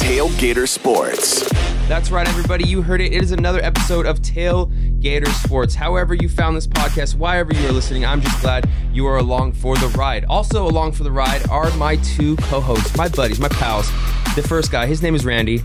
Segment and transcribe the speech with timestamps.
[0.00, 1.46] Tailgater Sports.
[1.88, 2.66] That's right, everybody.
[2.66, 3.12] You heard it.
[3.12, 5.74] It is another episode of Tailgater Sports.
[5.74, 9.52] However, you found this podcast, wherever you are listening, I'm just glad you are along
[9.52, 10.24] for the ride.
[10.24, 13.90] Also, along for the ride are my two co hosts, my buddies, my pals.
[14.36, 15.62] The first guy, his name is Randy.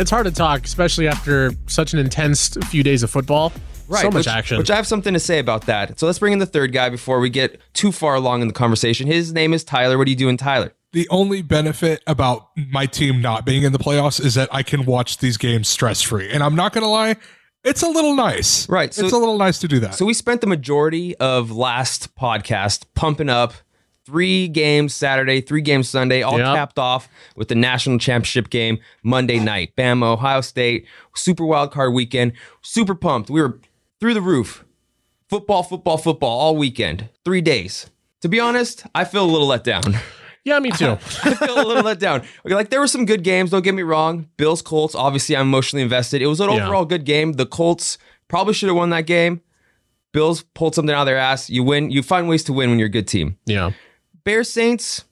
[0.00, 3.52] It's hard to talk, especially after such an intense few days of football.
[3.86, 4.02] Right.
[4.02, 4.58] so much which, action.
[4.58, 6.00] Which I have something to say about that.
[6.00, 8.54] So let's bring in the third guy before we get too far along in the
[8.54, 9.06] conversation.
[9.06, 9.96] His name is Tyler.
[9.96, 10.72] What are you doing, Tyler?
[10.92, 14.84] The only benefit about my team not being in the playoffs is that I can
[14.84, 16.30] watch these games stress free.
[16.30, 17.16] And I'm not going to lie,
[17.64, 18.68] it's a little nice.
[18.68, 19.94] Right, so- it's a little nice to do that.
[19.94, 23.54] So we spent the majority of last podcast pumping up
[24.04, 26.54] three games Saturday, three games Sunday, all Yep.
[26.56, 29.74] capped off with the national championship game Monday night.
[29.78, 32.32] Bama, Ohio State, super wild card weekend.
[32.62, 33.30] Super pumped.
[33.30, 33.60] We were
[34.00, 34.64] through the roof.
[35.30, 37.08] Football, football, football all weekend.
[37.24, 37.88] Three days.
[38.20, 39.82] To be honest, I feel a little let down.
[40.44, 40.90] yeah, me too.
[41.24, 42.22] I feel a little let down.
[42.44, 43.50] Like there were some good games.
[43.50, 44.28] Don't get me wrong.
[44.36, 44.94] Bills Colts.
[44.94, 46.22] Obviously, I'm emotionally invested.
[46.22, 46.64] It was an Yeah.
[46.64, 47.34] overall good game.
[47.34, 49.40] The Colts probably should have won that game.
[50.12, 51.48] Bills pulled something out of their ass.
[51.48, 51.90] You win.
[51.90, 53.38] You find ways to win when you're a good team.
[53.46, 53.70] yeah.
[54.24, 55.04] Bears Saints.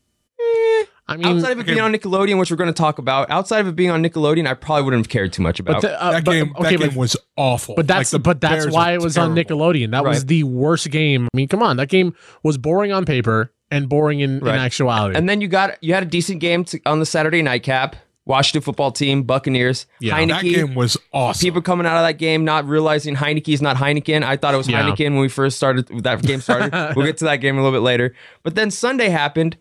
[1.11, 3.59] I mean, Outside of it being on Nickelodeon, which we're going to talk about, outside
[3.61, 5.75] of it being on Nickelodeon, I probably wouldn't have cared too much about.
[5.75, 7.75] but, the- uh, that but- game, okay, that game but, was awful.
[7.75, 9.35] but that's Like, the but that's Bears why it was on.
[9.35, 9.91] Nickelodeon.
[9.91, 11.25] That was the worst game.
[11.33, 14.55] I mean, come on, that game was boring on paper and boring in, Right.
[14.55, 15.17] in actuality.
[15.17, 17.97] and then you got you had a decent game to, on the Saturday nightcap.
[18.27, 20.17] Washington football team, Buccaneers, Yeah.
[20.17, 20.29] Heinicke.
[20.29, 21.45] That game was awesome.
[21.45, 24.23] people coming out of that game not realizing Heinicke is not Heineken.
[24.23, 24.83] I thought it was Yeah.
[24.83, 26.73] Heineken when we first started that game started.
[26.97, 28.15] we'll get to that game a little bit later.
[28.45, 29.57] But then Sunday happened.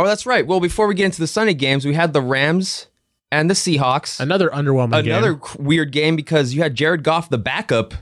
[0.00, 0.46] Oh, that's right.
[0.46, 2.86] Well, before we get into the Sunday games, we had the Rams
[3.30, 4.18] and the Seahawks.
[4.18, 5.64] Another underwhelming Another game.
[5.64, 7.94] weird game because you had Jared Goff, the backup,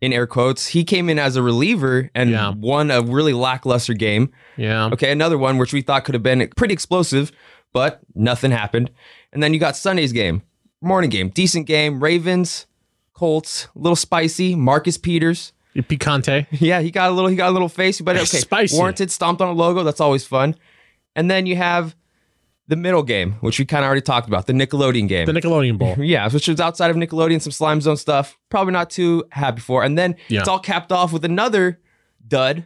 [0.00, 0.68] in air quotes.
[0.68, 2.52] He came in as a reliever and Yeah.
[2.56, 4.30] won a really lackluster game.
[4.56, 4.86] Yeah.
[4.92, 7.32] Okay, another one which we thought could have been pretty explosive,
[7.72, 8.90] but nothing happened.
[9.32, 10.42] And then you got Sunday's game,
[10.80, 12.02] morning game, decent game.
[12.02, 12.66] Ravens,
[13.12, 14.54] Colts, a little spicy.
[14.54, 16.46] Marcus Peters, Picante.
[16.52, 18.76] yeah, he got a little, he got a little face, but okay, Spicy.
[18.76, 19.82] warranted, stomped on a logo.
[19.82, 20.54] That's always fun.
[21.16, 21.96] And then you have
[22.68, 25.26] the middle game, which we kind of already talked about, the Nickelodeon game.
[25.26, 25.96] The Nickelodeon Bowl.
[25.98, 28.38] Yeah, which was outside of Nickelodeon, some Slime Zone stuff.
[28.48, 29.82] Probably not too happy for.
[29.82, 30.40] And then Yeah.
[30.40, 31.80] it's all capped off with another
[32.26, 32.64] dud.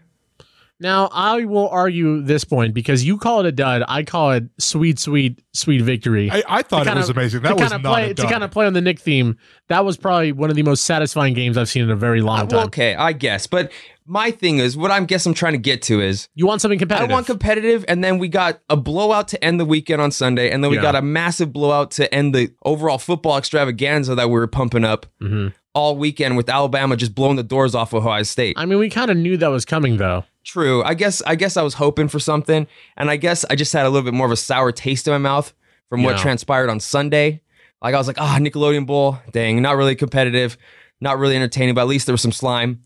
[0.81, 3.85] Now, I will argue this point because you call it a dud.
[3.89, 6.31] I call it sweet, sweet, sweet victory.
[6.31, 7.43] I, I thought it was of- amazing.
[7.43, 8.99] That to was kind of not play, a to kind of play on the Nick
[8.99, 9.37] theme.
[9.69, 12.49] That was probably one of the most satisfying games I've seen in a very long
[12.49, 12.57] time.
[12.57, 13.47] Well, okay, I guess.
[13.47, 13.71] But
[14.05, 16.79] my thing is, what I'm guess I'm trying to get to is You want something
[16.79, 17.09] competitive.
[17.09, 20.51] I want competitive, and then we got a blowout to end the weekend on Sunday,
[20.51, 20.83] and then we Yeah.
[20.83, 25.07] got a massive blowout to end the overall football extravaganza that we were pumping up
[25.23, 25.49] Mm-hmm.
[25.75, 28.57] all weekend with Alabama just blowing the doors off of Ohio State.
[28.59, 30.25] I mean, we kind of knew that was coming, though.
[30.45, 30.83] True.
[30.85, 32.67] I guess I guess I was hoping for something,
[32.97, 35.13] and I guess I just had a little bit more of a sour taste in
[35.13, 35.53] my mouth
[35.89, 36.23] from what Yeah.
[36.23, 37.41] transpired on Sunday.
[37.83, 40.57] Like I was like, ah, Nickelodeon Bowl, dang, not really competitive,
[41.01, 42.83] not really entertaining, but at least there was some slime.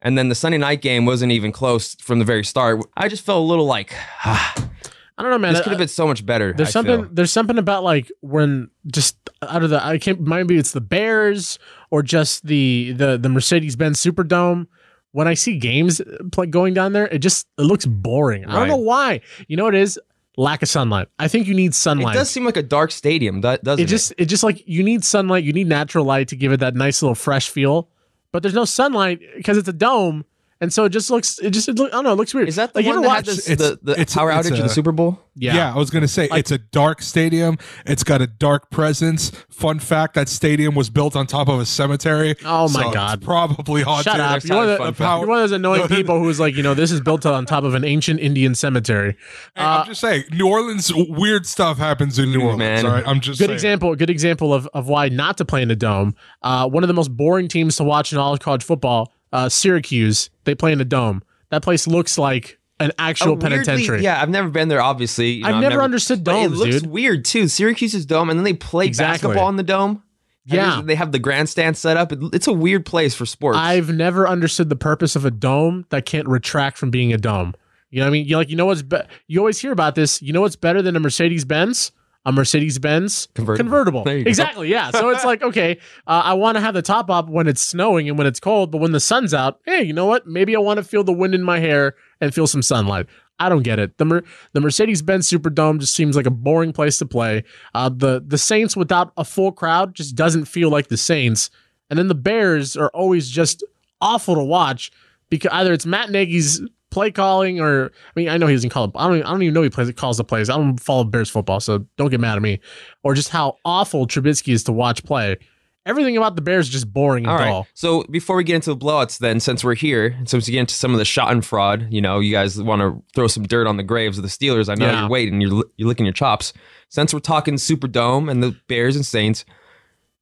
[0.00, 2.80] And then the Sunday night game wasn't even close from the very start.
[2.96, 4.68] I just felt a little like, ah,
[5.16, 5.52] I don't know, man.
[5.52, 6.52] this could have been so much better.
[6.54, 7.02] There's I something.
[7.04, 7.08] feel.
[7.12, 9.84] There's something about like when just out of the.
[9.84, 10.20] I can't.
[10.20, 11.58] Maybe it's the Bears
[11.90, 14.66] or just the the the Mercedes Benz Superdome.
[15.12, 18.44] When I see games uh, play, going down there, it just it looks boring.
[18.46, 19.20] I don't know why.
[19.46, 20.00] You know what it is?
[20.38, 21.08] Lack of sunlight.
[21.18, 22.16] I think you need sunlight.
[22.16, 25.04] It does seem like a dark stadium, doesn't it just it just like you need
[25.04, 25.44] sunlight.
[25.44, 27.88] You need natural light to give it that nice little fresh feel.
[28.32, 30.24] But there's no sunlight because it's a dome,
[30.62, 31.38] and so it just looks.
[31.40, 32.12] It just it look, I don't know.
[32.12, 32.48] It looks weird.
[32.48, 34.14] Is that the like, you one ever that had watch- this, It's- the, the it's-
[34.14, 35.18] power it's outage in a- the Super Bowl?
[35.34, 35.54] Yeah.
[35.56, 35.74] yeah.
[35.74, 37.56] I was gonna say it's a dark stadium.
[37.86, 39.30] It's got a dark presence.
[39.50, 42.34] Fun fact: that stadium was built on top of a cemetery.
[42.44, 43.22] Oh my so it's God.
[43.22, 44.12] probably haunted.
[44.12, 44.44] Shut up!
[44.44, 45.20] You're one, not of the, fun fact.
[45.20, 45.96] you're one of those annoying No, no, no.
[45.96, 49.16] people who's like, you know, this is built on top of an ancient Indian cemetery.
[49.56, 52.58] Hey, I'm just saying, New Orleans weird stuff happens in New Orleans.
[52.58, 52.86] Man.
[52.86, 53.54] All right, I'm just Good saying.
[53.54, 53.96] example.
[53.96, 56.14] Good example of, of why not to play in a dome.
[56.42, 59.48] Uh, one of the most boring teams to watch in all of college football, uh,
[59.48, 60.30] Syracuse.
[60.44, 61.22] They play in a dome.
[61.50, 64.02] That place looks like an actual weirdly- penitentiary.
[64.02, 64.80] Yeah, I've never been there.
[64.82, 66.90] Obviously, You I've know, never understood but domes, It looks dude.
[66.90, 67.46] weird too.
[67.48, 69.28] Syracuse's dome, and then they play Exactly.
[69.28, 70.02] basketball in the dome.
[70.44, 70.82] Yeah.
[70.84, 72.12] they have the grandstand set up.
[72.34, 73.58] It's a weird place for sports.
[73.58, 77.54] I've never understood the purpose of a dome that can't retract from being a dome.
[77.90, 78.26] You know what I mean?
[78.26, 80.20] You like you know what's be- you always hear about this.
[80.20, 81.92] You know what's better than a Mercedes Benz?
[82.24, 84.04] A Mercedes Benz Convertible.
[84.04, 84.28] There you go.
[84.28, 84.68] Exactly.
[84.68, 84.90] Yeah.
[84.92, 88.08] So it's like okay, uh, I want to have the top up when it's snowing
[88.08, 90.26] and when it's cold, but when the sun's out, hey, you know what?
[90.26, 93.06] Maybe I want to feel the wind in my hair and feel some sunlight.
[93.40, 93.98] I don't get it.
[93.98, 94.22] The Mer-
[94.52, 97.42] the Mercedes Benz Superdome just seems like a boring place to play.
[97.74, 101.50] Uh, the the Saints without a full crowd just doesn't feel like the Saints.
[101.90, 103.64] And then the Bears are always just
[104.00, 104.92] awful to watch
[105.28, 108.84] because either it's Matt Nagy's play calling or I mean I know he doesn't call
[108.84, 110.48] it I don't I don't even know he plays it calls the plays.
[110.48, 112.60] I don't follow Bears football, so don't get mad at me.
[113.02, 115.38] Or just how awful Trubisky is to watch play.
[115.84, 117.46] Everything about the Bears is just boring and All right.
[117.48, 117.66] dull.
[117.74, 120.60] So before we get into the blowouts, then, since we're here, and since we get
[120.60, 123.78] into some of the schadenfreude, you know, you guys want to throw some dirt on
[123.78, 124.68] the graves of the Steelers.
[124.68, 125.00] I know Yeah.
[125.00, 126.52] you're waiting, you're you're licking your chops.
[126.88, 129.44] Since we're talking Superdome and the Bears and Saints,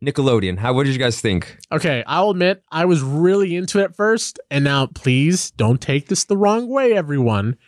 [0.04, 0.58] Nickelodeon.
[0.58, 0.72] How?
[0.72, 1.58] What did you guys think?
[1.70, 6.24] Okay, I'll admit I was really into it first, and now please don't take this
[6.24, 7.58] the wrong way, everyone.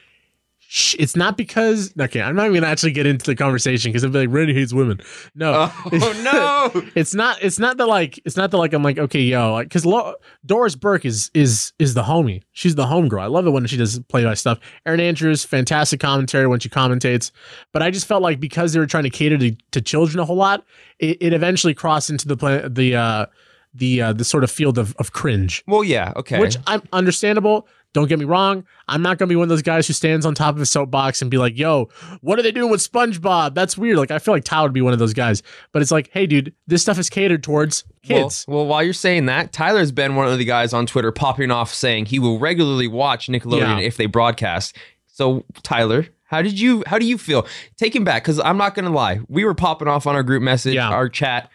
[0.75, 4.05] Shh, It's not because okay, I'm not even gonna actually get into the conversation because
[4.05, 5.03] it'll be like Randy hates women.
[5.35, 6.83] No, Oh no!
[6.95, 7.37] it's not.
[7.43, 8.19] It's not that like.
[8.25, 10.15] It's not that like I'm like okay, yo, like because Lo-
[10.47, 12.41] Doris Burke is is is the homie.
[12.53, 13.21] She's the homegirl.
[13.21, 14.61] I love it when she does play by stuff.
[14.87, 17.33] Erin Andrews, fantastic commentary when she commentates.
[17.73, 20.25] But I just felt like because they were trying to cater to, to children a
[20.25, 20.65] whole lot,
[20.99, 23.27] it, it eventually crossed into the play, the uh,
[23.75, 26.41] the uh, the sort of field of, of cringe, well, yeah, okay.
[26.41, 27.69] which I'm understandable.
[27.95, 28.65] Don't get me wrong.
[28.89, 31.21] I'm not gonna be one of those guys who stands on top of a soapbox
[31.21, 31.89] and be like, "Yo,
[32.23, 33.55] what are they doing with SpongeBob?
[33.55, 35.43] That's weird." Like I feel like Tyler would be one of those guys.
[35.73, 38.47] But it's like, hey, dude, this stuff is catered towards kids.
[38.49, 41.51] Well, well, while you're saying that, Tyler's been one of the guys on Twitter popping
[41.51, 43.79] off saying he will regularly watch Nickelodeon Yeah.
[43.81, 44.75] if they broadcast.
[45.07, 47.47] So, Tyler, how did you how do you feel?
[47.77, 49.21] Taking back cuz I'm not going to lie.
[49.29, 50.89] We were popping off on our group message, Yeah.
[50.89, 51.51] our chat.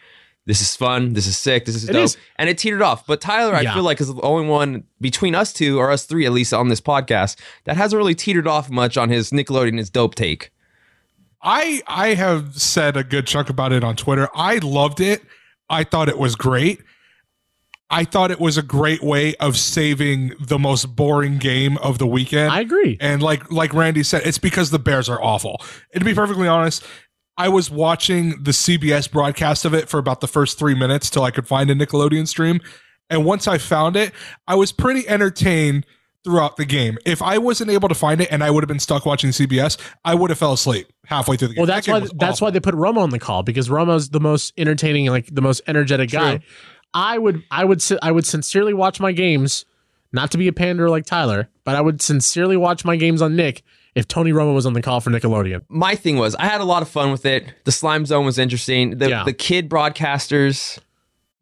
[0.48, 1.12] This is fun.
[1.12, 1.66] This is sick.
[1.66, 2.04] This is It dope.
[2.04, 2.16] is.
[2.36, 3.06] And it teetered off.
[3.06, 6.24] But Tyler, I feel like is the only one between us two or us three
[6.24, 9.90] at least on this podcast that hasn't really teetered off much on his Nickelodeon his
[9.90, 10.50] dope take.
[11.42, 14.30] I I have said a good chunk about it on Twitter.
[14.34, 15.22] I loved it.
[15.68, 16.80] I thought it was great.
[17.90, 22.06] I thought it was a great way of saving the most boring game of the
[22.06, 22.50] weekend.
[22.52, 22.96] I agree.
[23.00, 25.60] And like like Randy said, it's because the Bears are awful.
[25.92, 26.82] And to be perfectly honest,
[27.38, 31.22] I was watching the CBS broadcast of it for about the first three minutes till
[31.22, 32.60] I could find a Nickelodeon stream.
[33.08, 34.12] And once I found it,
[34.46, 35.86] I was pretty entertained
[36.24, 36.98] throughout the game.
[37.06, 39.78] If I wasn't able to find it and I would have been stuck watching CBS,
[40.04, 41.62] I would have fell asleep halfway through the game.
[41.62, 42.46] Well, that's That why that's awful.
[42.46, 45.62] why they put Romo on the call because Romo's the most entertaining, like the most
[45.66, 46.40] energetic guy.
[46.92, 49.64] I would I would I would sincerely watch my games,
[50.12, 53.36] not to be a pander like Tyler, but I would sincerely watch my games on
[53.36, 53.62] Nick
[53.98, 55.62] if Tony Romo was on the call for Nickelodeon.
[55.68, 57.44] my thing was I had a lot of fun with it.
[57.64, 58.98] The slime zone was interesting.
[58.98, 59.24] The Yeah.
[59.24, 60.78] the kid broadcasters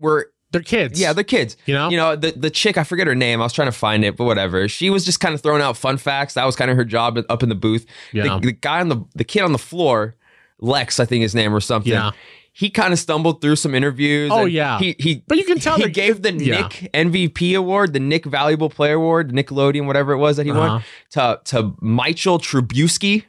[0.01, 1.01] were They're kids.
[1.01, 1.57] yeah, they're kids.
[1.67, 1.91] You know?
[1.91, 3.41] You know, the the chick, I forget her name.
[3.41, 4.69] I was trying to find it, but whatever.
[4.69, 6.35] She was just kind of throwing out fun facts.
[6.35, 7.87] That was kind of her job up in the booth.
[8.13, 8.39] Yeah.
[8.41, 10.15] The, the guy on the the kid on the floor,
[10.61, 11.93] Lex, I think his name or something.
[11.93, 12.13] Yeah.
[12.59, 14.31] He kind of stumbled through some interviews.
[14.33, 14.79] Oh, and yeah.
[14.79, 16.63] He he But you can tell he gave the yeah.
[16.63, 20.53] Nick MVP award, the Nick Valuable Player Award, the Nickelodeon, whatever it was that he
[20.53, 20.81] won, uh-huh.
[21.11, 23.25] to to Michael Trubisky.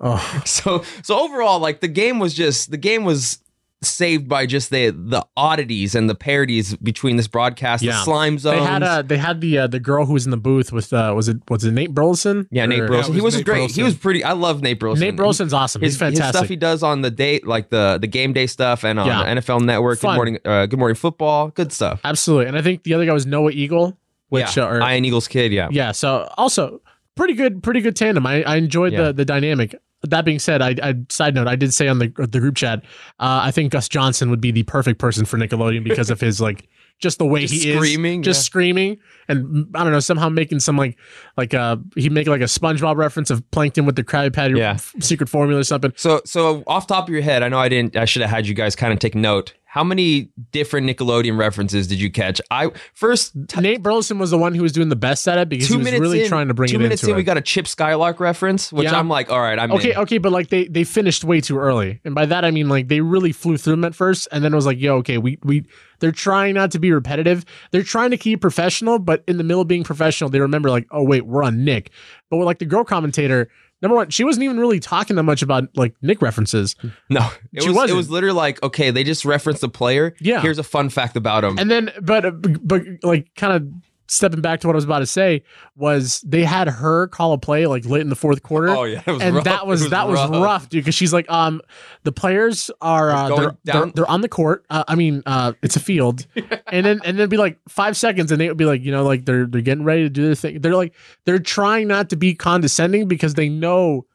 [0.00, 3.40] Oh, So so overall, like the game was just the game was
[3.80, 7.92] saved by just the the oddities and the parodies between this broadcast, Yeah.
[7.92, 8.58] the slime zones.
[8.58, 10.92] they had uh they had the uh, the girl who was in the booth with
[10.92, 12.48] uh was it was it Nate Burleson?
[12.50, 13.12] yeah, Nate Or- Burleson.
[13.12, 13.70] it he was was Nate great.
[13.70, 14.24] He was pretty.
[14.24, 15.04] I love Nate Burleson.
[15.04, 15.80] Nate Burleson's awesome.
[15.82, 16.24] His, He's fantastic.
[16.24, 19.06] his stuff he does on the date, like the the game day stuff, and on
[19.06, 19.34] Yeah.
[19.34, 20.00] the NFL Network.
[20.00, 20.10] Fun.
[20.12, 21.48] Good morning, uh, Good morning football.
[21.50, 22.00] Good stuff.
[22.02, 22.46] Absolutely.
[22.46, 23.96] And I think the other guy was Noah Eagle,
[24.28, 25.52] which yeah, uh, or, Ian Eagle's kid.
[25.52, 25.92] Yeah, Yeah.
[25.92, 26.80] So also
[27.14, 28.26] pretty good, pretty good tandem.
[28.26, 29.04] I, I enjoyed Yeah.
[29.06, 29.76] the the dynamic.
[30.02, 32.84] That being said, I, I side note, I did say on the the group chat,
[33.18, 36.40] uh, I think Gus Johnson would be the perfect person for Nickelodeon because of his
[36.40, 36.68] like
[37.00, 38.44] just the way Just he screaming, is, just yeah.
[38.46, 38.98] screaming,
[39.28, 40.96] and I don't know, somehow making some like
[41.36, 44.76] like uh he'd make like a SpongeBob reference of Plankton with the Krabby Patty Yeah.
[45.00, 45.92] secret formula or something.
[45.96, 47.96] So, so off top of your head, I know I didn't.
[47.96, 49.54] I should have had you guys kind of take note.
[49.70, 52.40] How many different Nickelodeon references did you catch?
[52.50, 55.50] I first t- Nate Burleson was the one who was doing the best at it
[55.50, 57.42] because he was really in, trying to bring two it minutes in, we got a
[57.42, 58.98] Chip Skylark reference, which Yeah.
[58.98, 59.98] I'm like, all right, I'm Okay, in.
[59.98, 62.88] okay, but like they they finished way too early, and by that I mean like
[62.88, 65.38] they really flew through them at first, and then it was like, yo, okay, we
[65.44, 65.66] we
[66.00, 69.60] they're trying not to be repetitive, they're trying to keep professional, but in the middle
[69.60, 71.90] of being professional, they remember like, oh wait, we're on Nick,
[72.30, 73.50] but with like the girl commentator,
[73.82, 76.74] number one, she wasn't even really talking that much about like Nick references,
[77.08, 77.90] No, it She was wasn't.
[77.92, 80.14] it was literally like, okay, they just referenced the player.
[80.20, 80.40] Yeah.
[80.40, 81.58] here's a fun fact about him.
[81.58, 82.24] and then but
[82.66, 83.68] but like kind of
[84.08, 85.42] stepping back to what I was about to say
[85.76, 88.68] was they had her call a play like late in the fourth quarter.
[88.68, 89.44] oh yeah, it was and rough.
[89.44, 90.82] that was, It that was rough, dude.
[90.82, 91.60] Because she's like, um,
[92.04, 94.64] the players are uh, they're, they're, they're on the court.
[94.70, 96.26] Uh, I mean, uh, it's a field,
[96.66, 99.04] and then and then be like five seconds, and they would be like, you know,
[99.04, 100.60] like they're they're getting ready to do their thing.
[100.60, 104.06] They're like they're trying not to be condescending because they know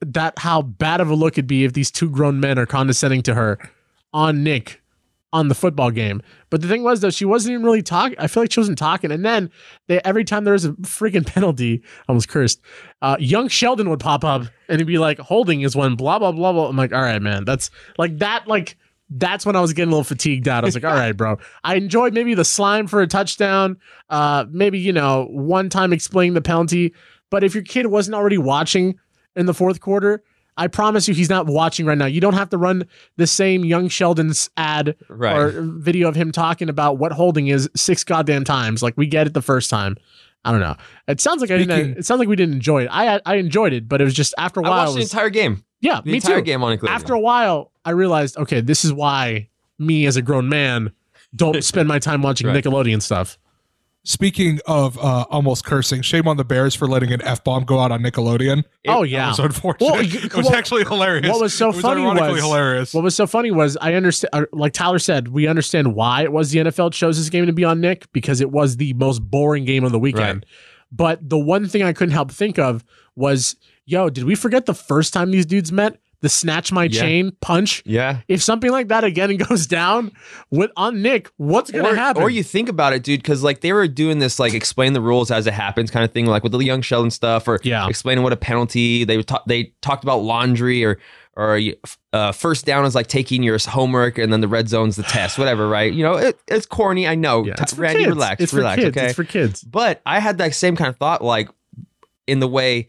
[0.00, 3.22] that how bad of a look it'd be if these two grown men are condescending
[3.22, 3.58] to her
[4.12, 4.79] on Nick
[5.32, 6.22] on the football game.
[6.50, 8.16] But the thing was though, she wasn't even really talking.
[8.18, 9.12] I feel like she wasn't talking.
[9.12, 9.50] And then
[9.86, 12.60] they every time there was a freaking penalty, I was cursed.
[13.02, 16.32] Uh, young Sheldon would pop up and he'd be like, "Holding is when blah blah
[16.32, 18.76] blah blah." I'm like, "All right, man, that's like that like."
[19.12, 20.62] That's when I was getting a little fatigued out.
[20.62, 21.36] I was like, all right, bro.
[21.64, 23.76] I enjoyed maybe the slime for a touchdown.
[24.08, 26.94] Uh, maybe, you know, one time explaining the penalty.
[27.28, 29.00] But if your kid wasn't already watching
[29.34, 30.22] in the fourth quarter,
[30.56, 32.06] I promise you he's not watching right now.
[32.06, 35.34] You don't have to run the same Young Sheldon's ad Right.
[35.36, 38.82] or video of him talking about what holding is six goddamn times.
[38.82, 39.96] Like we get it the first time.
[40.44, 40.76] I don't know.
[41.06, 41.98] It sounds like I didn't.
[41.98, 42.88] It sounds like we didn't enjoy it.
[42.90, 44.72] I I enjoyed it, but it was just after a while.
[44.72, 45.64] I watched it the was- entire game.
[45.80, 46.42] yeah, The me entire too.
[46.42, 46.88] game on Nickelodeon.
[46.88, 50.92] After a while, I realized, okay, this is why me as a grown man
[51.36, 52.62] don't spend my time watching Right.
[52.64, 53.38] Nickelodeon stuff.
[54.02, 57.78] Speaking of uh, almost cursing, shame on the Bears for letting an f bomb go
[57.78, 58.64] out on Nickelodeon.
[58.88, 59.28] oh That yeah.
[59.28, 59.90] was unfortunate.
[59.90, 61.28] Well, it was well, actually hilarious.
[61.28, 62.94] what was so it was funny ironically was- hilarious.
[62.94, 66.32] What was so funny was I understand, uh, like Tyler said, we understand why it
[66.32, 69.18] was the NFL chose this game to be on Nick because it was the most
[69.20, 70.46] boring game of the weekend.
[70.90, 72.82] But the one thing I couldn't help think of
[73.14, 75.98] was, yo, did we forget the first time these dudes met?
[76.22, 77.00] The snatch my Yeah.
[77.00, 77.82] chain punch.
[77.86, 78.18] Yeah.
[78.28, 80.12] If something like that again goes down
[80.50, 82.22] with on Nick, what's gonna or, happen?
[82.22, 85.00] Or you think about it, dude, because like they were doing this like explain the
[85.00, 87.88] rules as it happens kind of thing, like with the young Sheldon stuff, or Yeah.
[87.88, 89.04] explaining what a penalty.
[89.04, 90.98] They ta- they talked about laundry or
[91.36, 91.58] or
[92.12, 95.38] uh, first down is like taking your homework, and then the red zone's the test,
[95.38, 95.90] whatever, right?
[95.90, 97.06] You know, it, it's corny.
[97.08, 97.46] I know.
[97.46, 98.08] yeah, it's Randy, kids.
[98.10, 98.94] relax, It's relax, kids.
[98.96, 99.06] okay.
[99.06, 99.62] It's for kids.
[99.62, 101.48] But I had that same kind of thought, like
[102.26, 102.88] in the way,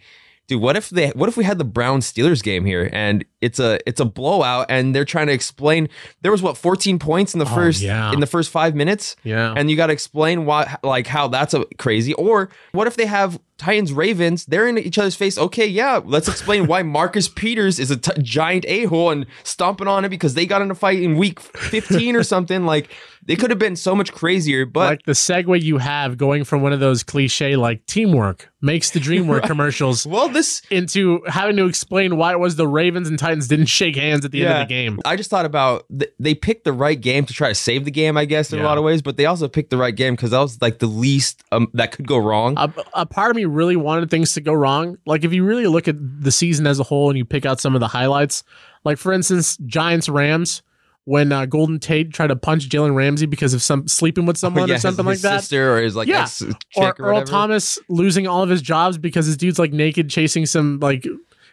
[0.52, 0.62] dude.
[0.62, 1.10] What if they?
[1.10, 4.68] What if we had the Brown Steelers game here, and it's a it's a blowout,
[4.70, 5.90] and they're trying to explain
[6.22, 8.12] there was what 14 points in the Oh, first yeah.
[8.14, 9.54] in the first five minutes, Yeah.
[9.58, 12.14] and you got to explain why, like how that's a crazy.
[12.14, 14.46] Or what if they have Titans Ravens?
[14.46, 15.38] They're in each other's face.
[15.38, 19.88] Okay, yeah, let's explain why Marcus Peters is a t- giant a hole and stomping
[19.88, 22.66] on it because they got in a fight in week 15 or something.
[22.66, 22.90] Like
[23.24, 24.90] they could have been so much crazier, but.
[24.90, 29.00] like the segue you have going from one of those cliche like teamwork makes the
[29.00, 33.18] dream work commercials well, this into having to explain why it was the Ravens and
[33.20, 35.00] Titans didn't shake hands at the end of the game.
[35.06, 37.92] I just thought about th- they picked the right game to try to save the
[37.92, 40.16] game, I guess, in a lot of ways, but they also picked the right game
[40.16, 42.56] because that was like the least um, that could go wrong.
[42.58, 44.98] A, a part of me really wanted things to go wrong.
[45.06, 47.60] Like if you really look at the season as a whole and you pick out
[47.60, 48.44] some of the highlights,
[48.84, 50.62] like for instance, Giants Rams
[51.06, 54.68] when uh, Golden Tate tried to punch Jalen Ramsey because of some sleeping with someone
[54.70, 55.40] Yeah, or something like his that.
[55.42, 56.28] sister or his like Yeah.
[56.76, 57.24] Or or, Earl.
[57.24, 61.04] Thomas losing all of his jobs because his dude's like naked chasing some like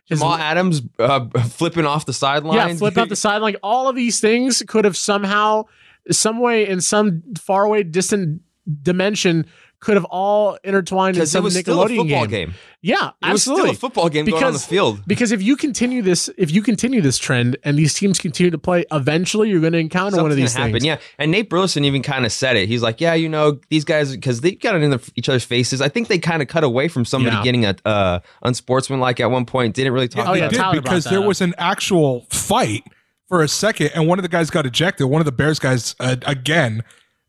[0.09, 2.57] his Jamal Adams uh, flipping off the sideline.
[2.57, 3.39] Yeah, flip out the side.
[3.43, 5.65] Like all of these things could have somehow,
[6.11, 8.41] some way, in some faraway, distant
[8.83, 9.47] dimension,
[9.81, 12.49] could have all intertwined in because it some was still a Nickelodeon football game.
[12.49, 12.55] game.
[12.83, 13.63] Yeah, It was absolutely.
[13.63, 15.01] still a football game going on the Because- field.
[15.07, 18.59] because if you continue this, if you continue this trend, and these teams continue to
[18.59, 20.85] play, eventually you're going to encounter one of these gonna things.
[20.85, 21.01] happen.
[21.03, 22.69] Yeah, and Nate Burleson even kind of said it.
[22.69, 25.45] He's like, "Yeah, you know, these guys because they got it in the, each other's
[25.45, 25.81] faces.
[25.81, 27.43] I think they kind of cut away from somebody Yeah.
[27.45, 29.75] getting a uh, unsportsmanlike at one point.
[29.75, 30.83] Didn't really talk Oh, yeah, about did it.
[30.83, 31.25] Because there up.
[31.27, 32.83] was an actual fight
[33.29, 35.07] for a second, and one of the guys got ejected.
[35.07, 36.83] One of the Bears guys uh, again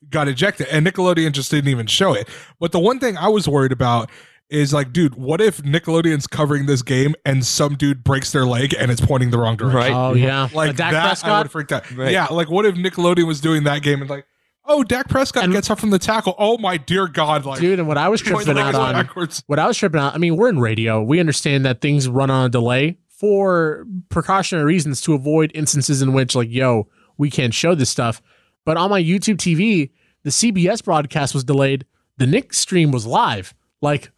[0.10, 2.28] got ejected, and Nickelodeon just didn't even show it.
[2.60, 4.10] But the one thing I was worried about
[4.50, 8.74] is like, dude, what if Nickelodeon's covering this game and some dude breaks their leg
[8.78, 9.78] and it's pointing the wrong direction?
[9.78, 9.92] Right.
[9.92, 10.24] Oh mm-hmm.
[10.24, 11.90] yeah, Like Dak that, I would have freaked out.
[11.92, 12.12] Right.
[12.12, 14.26] Yeah, like what if Nickelodeon was doing that game and like,
[14.66, 16.36] oh, Dak Prescott And- gets up from the tackle.
[16.38, 19.44] Oh my dear God, like Dude, and what I was tripping out on, backwards.
[19.48, 21.04] what I was tripping out, I mean, we're in radio.
[21.04, 26.14] We understand that things run on a delay for precautionary reasons to avoid instances in
[26.14, 26.88] which, like, yo,
[27.18, 28.22] we can't show this stuff.
[28.66, 29.92] But on my YouTube TV,
[30.30, 31.86] the CBS broadcast was delayed.
[32.18, 34.12] The Nick stream was live, like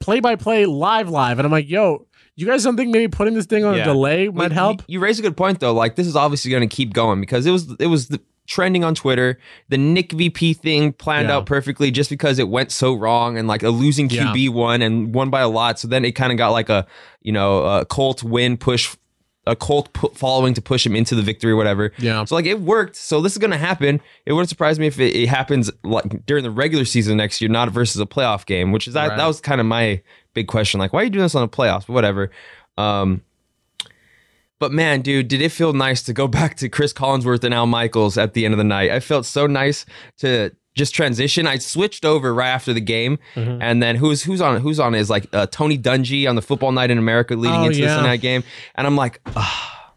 [0.00, 1.38] play by play, live, live.
[1.38, 3.82] And I'm like, yo, you guys don't think maybe putting this thing on Yeah.
[3.82, 4.80] a delay might help?
[4.88, 5.72] You, you raise a good point though.
[5.74, 8.82] Like this is obviously going to keep going because it was it was the, trending
[8.82, 9.38] on Twitter.
[9.68, 11.36] The Nick VP thing planned Yeah.
[11.36, 14.24] out perfectly just because it went so wrong and like a losing Yeah.
[14.32, 15.78] QB won and won by a lot.
[15.78, 16.84] So then it kind of got like a
[17.20, 18.96] you know a Colt win push.
[19.44, 21.92] A cult pu- following to push him into the victory, or whatever.
[21.98, 22.24] Yeah.
[22.24, 22.94] So like it worked.
[22.94, 24.00] So this is gonna happen.
[24.24, 27.50] It wouldn't surprise me if it, it happens like during the regular season next year,
[27.50, 28.70] not versus a playoff game.
[28.70, 29.16] Which is that Right.
[29.16, 30.00] that was kind of my
[30.32, 30.78] big question.
[30.78, 31.86] Like, why are you doing this on the playoffs?
[31.88, 32.30] But whatever.
[32.78, 33.22] Um,
[34.60, 37.66] but man, dude, did it feel nice to go back to Chris Collinsworth and Al
[37.66, 38.90] Michaels at the end of the night?
[38.92, 39.84] I felt so nice
[40.18, 41.46] to just transition.
[41.46, 43.60] I switched over right after the game, Mm-hmm.
[43.62, 46.72] and then who's who's on who's on is like uh, Tony Dungy on the Football
[46.72, 47.88] Night in America leading Oh, into the.
[47.88, 48.42] Sunday night game,
[48.74, 49.92] and I'm like, ah,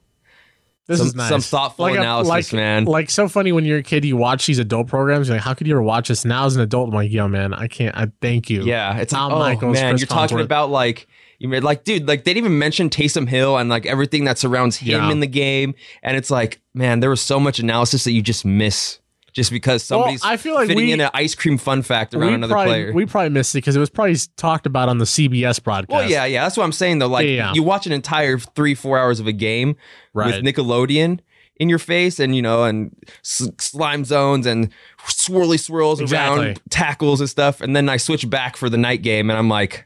[0.88, 1.30] This some- is nice.
[1.30, 2.86] some thoughtful a- analysis, like, man.
[2.86, 5.28] Like so funny when you're a kid, you watch these adult programs.
[5.28, 6.90] You're like, how could you ever watch this now as an adult?
[6.90, 7.96] I'm like, yo, man, I can't.
[7.98, 8.64] I thank you.
[8.64, 11.08] yeah, it's like, Al oh Michaels, man, Chris you're talking about like.
[11.38, 14.38] You made like, dude, like they didn't even mention Taysom Hill and like everything that
[14.38, 15.12] surrounds him Yeah.
[15.12, 18.46] in the game, and it's like, man, there was so much analysis that you just
[18.46, 19.00] miss
[19.36, 22.34] just because somebody's I feel like fitting we- in an ice cream fun fact around
[22.34, 22.94] another probably, player.
[22.94, 25.90] We probably missed it because it was probably talked about on the CBS broadcast.
[25.90, 27.08] Well, yeah, yeah, that's what I'm saying though.
[27.08, 29.76] Like, Yeah, you watch an entire three, four hours of a game
[30.14, 30.42] Right.
[30.42, 31.20] with Nickelodeon
[31.58, 34.70] in your face, and you know, and s- slime zones and
[35.06, 36.46] swirly swirls Exactly.
[36.48, 39.50] around tackles and stuff, and then I switch back for the night game, and I'm
[39.50, 39.86] like,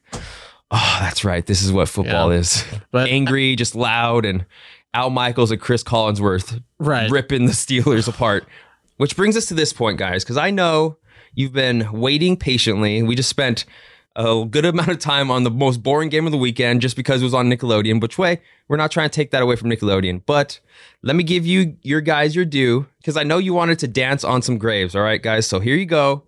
[0.72, 1.44] Oh, that's right.
[1.44, 2.40] This is what football Yeah.
[2.42, 2.64] is.
[2.92, 4.46] But Angry, just loud, and
[4.94, 8.46] Al Michaels and Chris Collinsworth right, ripping the Steelers apart.
[9.00, 10.98] Which brings us to this point, guys, because I know
[11.34, 13.02] you've been waiting patiently.
[13.02, 13.64] We just spent
[14.18, 17.22] a good amount of time on the most boring game of the weekend just because
[17.22, 18.02] it was on Nickelodeon.
[18.02, 18.42] Which way?
[18.68, 20.60] We're not trying to take that away from Nickelodeon, but
[21.02, 24.26] let me give you your guys your due because I know you wanted to dance
[24.26, 24.98] on some graves.
[24.98, 25.48] All right, guys.
[25.48, 26.24] So here you go.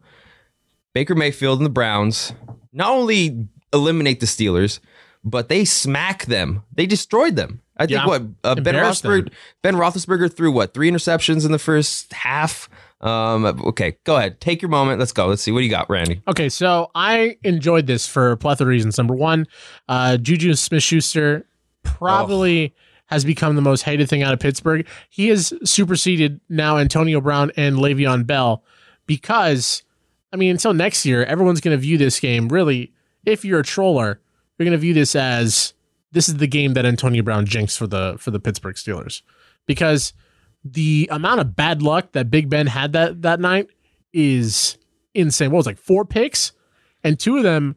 [0.94, 2.32] Baker Mayfield and the Browns
[2.72, 4.80] not only eliminate the Steelers,
[5.25, 6.63] but they smack them.
[6.74, 7.60] They destroyed them.
[7.81, 8.05] I think Yeah.
[8.07, 8.75] what uh, Ben them.
[8.85, 12.69] Roethlisberger, Ben Roethlisberger threw what three interceptions in the first half.
[13.01, 15.00] Um, okay, go ahead, take your moment.
[15.00, 15.25] Let's go.
[15.27, 16.21] Let's see what do you got, Randy.
[16.27, 18.97] Okay, so I enjoyed this for a plethora of reasons.
[19.00, 19.47] Number one,
[19.89, 21.47] uh, Juju Smith Schuster
[21.83, 22.73] probably
[23.07, 24.88] has become the most hated thing out of Pittsburgh.
[25.09, 28.63] He has superseded now Antonio Brown and Le'Veon Bell
[29.07, 29.83] because,
[30.31, 32.93] I mean, until next year, everyone's going to view this game really,
[33.25, 34.21] if you're a troller,
[34.57, 35.73] you're going to view this as
[36.12, 39.22] this is the game that Antonio Brown jinxed for the for the Pittsburgh Steelers
[39.65, 40.13] because
[40.63, 43.68] the amount of bad luck that Big Ben had that that night
[44.13, 44.77] is
[45.13, 45.51] insane.
[45.51, 46.51] What was it, like four picks,
[47.03, 47.75] and two of them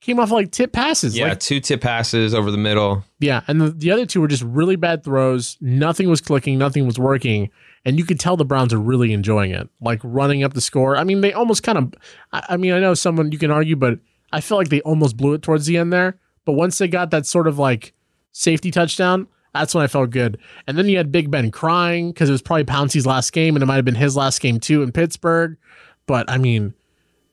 [0.00, 1.16] came off like tip passes.
[1.16, 3.04] Yeah, Like, two tip passes over the middle.
[3.18, 5.56] yeah, and the, the other two were just really bad throws.
[5.60, 6.58] Nothing was clicking.
[6.58, 7.50] Nothing was working,
[7.84, 10.96] and you could tell the Browns are really enjoying it, like running up the score.
[10.96, 11.94] I mean, they almost kind of.
[12.32, 13.98] I, I mean, I know someone you can argue, but
[14.32, 16.18] I feel like they almost blew it towards the end there.
[16.48, 17.92] But once they got that sort of like
[18.32, 20.38] safety touchdown, that's when I felt good.
[20.66, 23.62] And then you had Big Ben crying because it was probably Pouncey's last game, and
[23.62, 25.58] it might have been his last game too in Pittsburgh.
[26.06, 26.72] But I mean,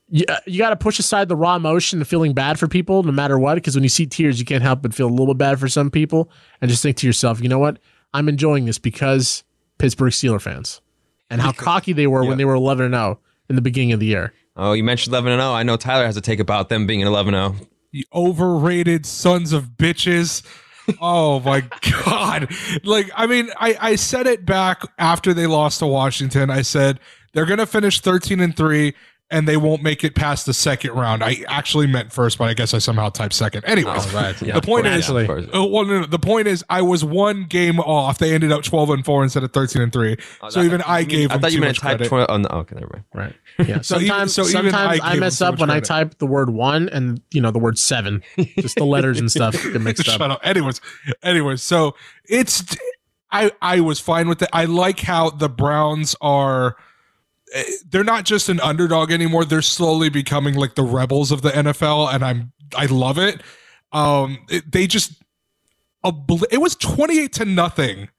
[0.09, 3.03] you, uh, you got to push aside the raw emotion of feeling bad for people
[3.03, 3.55] no matter what.
[3.55, 5.69] Because when you see tears, you can't help but feel a little bit bad for
[5.69, 6.29] some people
[6.59, 7.79] and just think to yourself, you know what?
[8.13, 9.45] I'm enjoying this because
[9.77, 10.81] Pittsburgh Steeler fans
[11.29, 13.17] and how cocky they were when they were 11 0
[13.47, 14.33] in the beginning of the year.
[14.57, 15.53] Oh, you mentioned 11 and 0.
[15.53, 17.55] I know Tyler has a take about them being an 11 0.
[17.95, 20.43] You overrated sons of bitches.
[20.99, 21.61] oh my
[22.03, 22.53] god.
[22.83, 26.49] Like I mean, I I said it back after they lost to Washington.
[26.49, 26.99] I said
[27.33, 28.93] they're going to finish 13 and 3
[29.31, 31.23] and they won't make it past the second round.
[31.23, 33.65] I actually meant first, but I guess I somehow typed second.
[33.65, 34.35] Anyways, right.
[34.37, 35.47] the point is, Naturally.
[35.51, 38.19] uh, well, no, no, the point is, I was one game off.
[38.19, 40.15] They ended up 12 and 4 instead of 13 and 3.
[40.49, 42.09] so even I gave I them thought you too meant much type credit.
[42.09, 42.25] 20.
[42.29, 42.49] Oh, no.
[42.49, 43.05] Okay, never mind.
[43.13, 43.35] Right.
[43.67, 43.81] Yeah.
[43.81, 46.27] So even- Sometimes, so even sometimes I I, mess up much when I type the
[46.27, 48.21] word one and, you know, the word seven.
[48.59, 50.31] Just the letters and stuff get mixed Shut up.
[50.31, 50.39] up.
[50.43, 50.81] Anyways,
[51.23, 51.95] anyways, so
[52.29, 52.63] it's
[53.31, 54.49] I I was fine with it.
[54.53, 56.75] I like how the Browns are.
[57.53, 59.45] Eh, They're not just an underdog anymore.
[59.45, 63.41] They're slowly becoming like the rebels of the NFL, and I'm I love it.
[63.91, 65.21] Um, it- they just
[66.05, 68.09] obli- it was twenty eight to nothing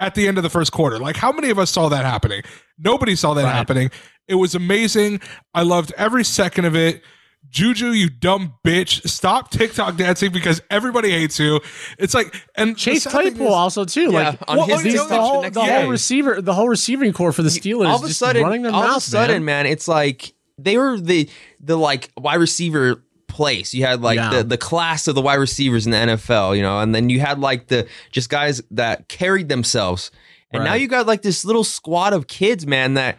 [0.00, 0.98] at the end of the first quarter.
[0.98, 2.42] Like, how many of us saw that happening?
[2.78, 3.52] Nobody saw that Right.
[3.52, 3.90] happening.
[4.28, 5.20] It was amazing.
[5.54, 7.02] I loved every second of it.
[7.50, 9.06] Juju, you dumb bitch.
[9.08, 11.60] Stop TikTok dancing because everybody hates you.
[11.98, 14.10] It's like and Chase sad Claypool is- also too.
[14.12, 16.68] Yeah, like on Well, his these, yeah, the whole, next the whole receiver, the whole
[16.68, 19.00] receiving core for the Steelers, all of a just sudden, running their all of a
[19.00, 19.64] sudden, man.
[19.64, 19.72] man.
[19.72, 21.28] it's like they were the
[21.60, 23.74] the like wide receiver place.
[23.74, 24.30] You had like Yeah.
[24.30, 27.20] the the class of the wide receivers in the NFL, you know, and then you
[27.20, 30.10] had like the just guys that carried themselves.
[30.52, 33.18] And now you got like this little squad of kids, man, that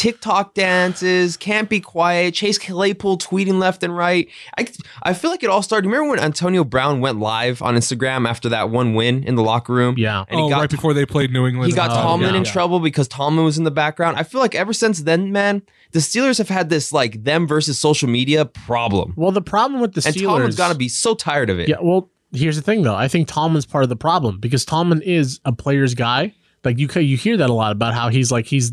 [0.00, 2.32] TikTok dances, can't be quiet.
[2.32, 4.30] Chase Claypool tweeting left and right.
[4.56, 4.66] I,
[5.02, 5.86] I feel like it all started.
[5.86, 9.74] Remember when Antonio Brown went live on Instagram after that one win in the locker
[9.74, 9.96] room?
[9.98, 10.24] Yeah.
[10.30, 11.70] and he oh, got right before they played New England.
[11.70, 12.38] he got Oh, Tomlin yeah.
[12.38, 12.50] in Yeah.
[12.50, 14.16] trouble because Tomlin was in the background.
[14.16, 15.60] I feel like ever since then, man,
[15.92, 19.12] the Steelers have had this like them versus social media problem.
[19.16, 21.68] Well, the problem with the And Steelers, Tomlin's got to be so tired of it.
[21.68, 22.94] Yeah, well, here's the thing though.
[22.94, 26.32] I think Tomlin's part of the problem because Tomlin is a player's guy.
[26.64, 28.72] Like you, you hear that a lot about how he's like he's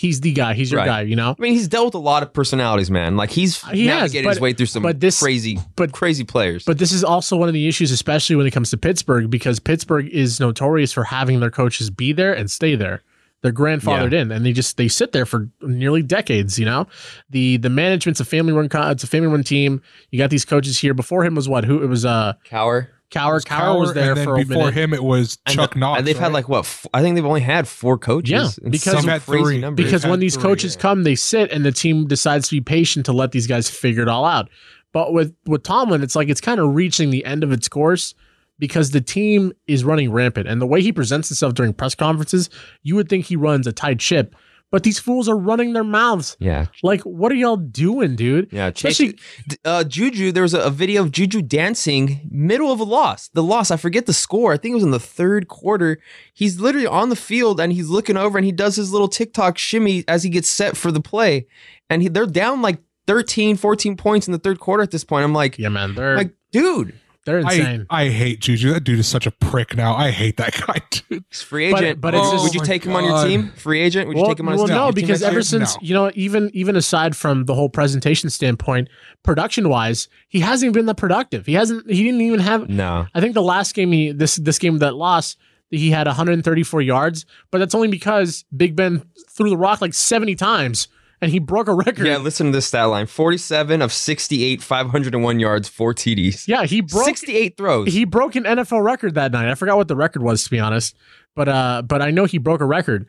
[0.00, 0.86] he's the guy, he's your Right.
[0.86, 1.36] guy, you know.
[1.38, 3.16] I mean, he's dealt with a lot of personalities, man.
[3.16, 6.24] Like he's He has, navigated his but- way through some but this- crazy, but- crazy
[6.24, 6.64] players.
[6.64, 9.58] But this is also one of the issues, especially when it comes to Pittsburgh, because
[9.60, 13.02] Pittsburgh is notorious for having their coaches be there and stay there.
[13.42, 16.58] They're grandfathered in, and they just they sit there for nearly decades.
[16.58, 16.86] You know,
[17.30, 18.68] the the management's a family run.
[18.90, 19.80] It's a family run team.
[20.10, 20.92] You got these coaches here.
[20.92, 21.64] Before him was what?
[21.64, 22.04] Who it was?
[22.04, 22.88] Uh, Cowher.
[23.10, 23.40] Cowher.
[23.44, 24.74] Cowher was there and then for a before minute.
[24.74, 25.98] him it was And Chuck the- Knox.
[25.98, 26.60] And they've had like what?
[26.60, 28.30] F- I think they've only had four coaches.
[28.62, 29.58] Yeah, because- some Some had crazy three.
[29.60, 29.84] numbers.
[29.84, 30.82] because when these three, coaches yeah.
[30.82, 34.02] come, they sit and the team decides to be patient to let these guys figure
[34.02, 34.48] it all out.
[34.92, 38.14] But with with Tomlin, it's like it's kind of reaching the end of its course
[38.58, 42.50] because the team is running rampant, and the way he presents himself during press conferences,
[42.82, 44.34] you would think he runs a tight ship,
[44.70, 46.36] but these fools are running their mouths.
[46.38, 48.52] yeah, Like, what are y'all doing, dude?
[48.52, 49.18] Yeah, Chase, Especially-
[49.64, 50.32] uh, Juju.
[50.32, 53.28] There was a, a video of Juju dancing middle of a loss.
[53.34, 54.52] The loss, I forget the score.
[54.52, 55.98] I think it was in the third quarter.
[56.34, 59.58] He's literally on the field and he's looking over and he does his little TikTok
[59.58, 61.46] shimmy as he gets set for the play.
[61.88, 65.24] And he, they're down like 13, 14 points in the third quarter at this point.
[65.24, 66.94] I'm like, Yeah, man, they're like dude.
[67.26, 67.86] They're insane.
[67.90, 68.72] I hate Juju.
[68.72, 69.94] That dude is such a prick now.
[69.94, 71.24] I hate that guy, dude.
[71.28, 72.00] He's free But- agent.
[72.00, 73.52] but it's oh would just- you Oh take him on your team?
[73.56, 74.08] Free agent?
[74.08, 74.76] Would you take him on his well, team?
[74.76, 75.80] no, because ever since No.
[75.82, 78.88] you know, even even aside from the whole presentation standpoint,
[79.22, 81.44] production wise, he hasn't even been that productive.
[81.46, 81.90] He hasn't.
[81.90, 82.68] He didn't even have.
[82.70, 83.06] no.
[83.14, 85.36] I think the last game he this this game that lost,
[85.70, 90.34] he had 134 yards, but that's only because Big Ben threw the rock like 70
[90.36, 90.88] times
[91.22, 92.06] and he broke a record.
[92.06, 95.94] Yeah, listen to this stat line: forty-seven of sixty-eight, five hundred and one yards, four
[95.94, 96.46] TDs.
[96.48, 97.92] Yeah, he broke Sixty-eight throws.
[97.92, 99.50] he broke an NFL record that night.
[99.50, 100.96] I forgot what the record was to be honest,
[101.36, 103.06] but uh, but I know he broke a record.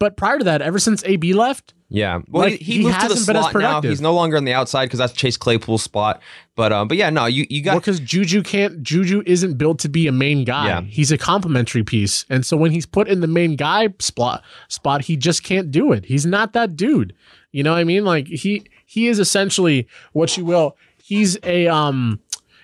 [0.00, 2.94] But prior to that, ever since AB left, Yeah, well, Like, he, he he moved
[3.00, 3.60] to the hasn't been as slot now.
[3.60, 3.90] productive.
[3.90, 6.20] He's no longer on the outside because that's Chase Claypool's spot.
[6.56, 8.82] But um, but yeah, no, you you got well, because Juju can't.
[8.82, 10.66] Juju isn't built to be a main guy.
[10.66, 10.80] Yeah.
[10.82, 15.02] He's a complementary piece, and so when he's put in the main guy spot, spot,
[15.02, 16.06] he just can't do it.
[16.06, 17.14] He's not that dude.
[17.52, 18.04] You know what I mean?
[18.04, 20.76] Like he he is essentially what you will.
[21.02, 22.20] He's a um,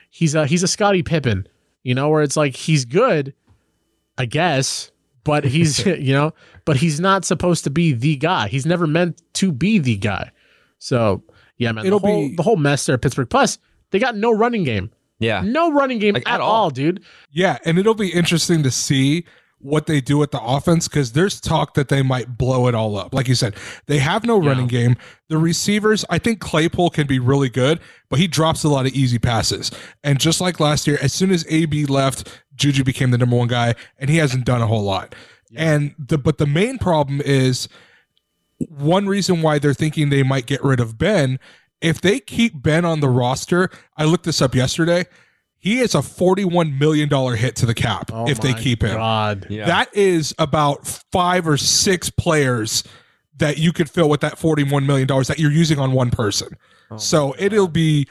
[0.08, 1.46] he's a he's a Scottie Pippen.
[1.82, 3.34] You know, where it's like he's good,
[4.18, 4.90] I guess,
[5.26, 6.32] but he's you know,
[6.64, 8.48] but he's not supposed to be the guy.
[8.48, 10.30] He's never meant to be the guy.
[10.78, 11.22] So
[11.58, 13.28] yeah, man, It'll the whole be- the whole mess there at Pittsburgh.
[13.28, 13.58] Plus,
[13.90, 14.90] they got no running game.
[15.18, 15.42] yeah.
[15.42, 16.50] No running game Like, at, at all.
[16.64, 16.70] all.
[16.70, 17.02] dude.
[17.30, 19.24] Yeah, and it'll be interesting to see
[19.58, 22.96] what they do with the offense because there's talk that they might blow it all
[22.96, 23.14] up.
[23.14, 24.96] Like you said, they have no running game.
[25.28, 28.92] The receivers, I think Claypool can be really good, but he drops a lot of
[28.92, 29.70] easy passes.
[30.04, 33.48] And just like last year, as soon as AB left, Juju became the number one
[33.48, 35.14] guy, and he hasn't done a whole lot.
[35.54, 37.68] And the but the main problem is
[38.58, 41.38] one reason why they're thinking they might get rid of Ben.
[41.80, 45.06] If they keep Ben on the roster, I looked this up yesterday.
[45.66, 48.94] He is a $41 million hit to the cap Oh if they keep him.
[48.94, 49.48] God.
[49.50, 49.66] Yeah.
[49.66, 52.84] That is about five or six players
[53.38, 56.56] that you could fill with that $41 million that you're using on one person.
[56.88, 58.06] Oh so it'll be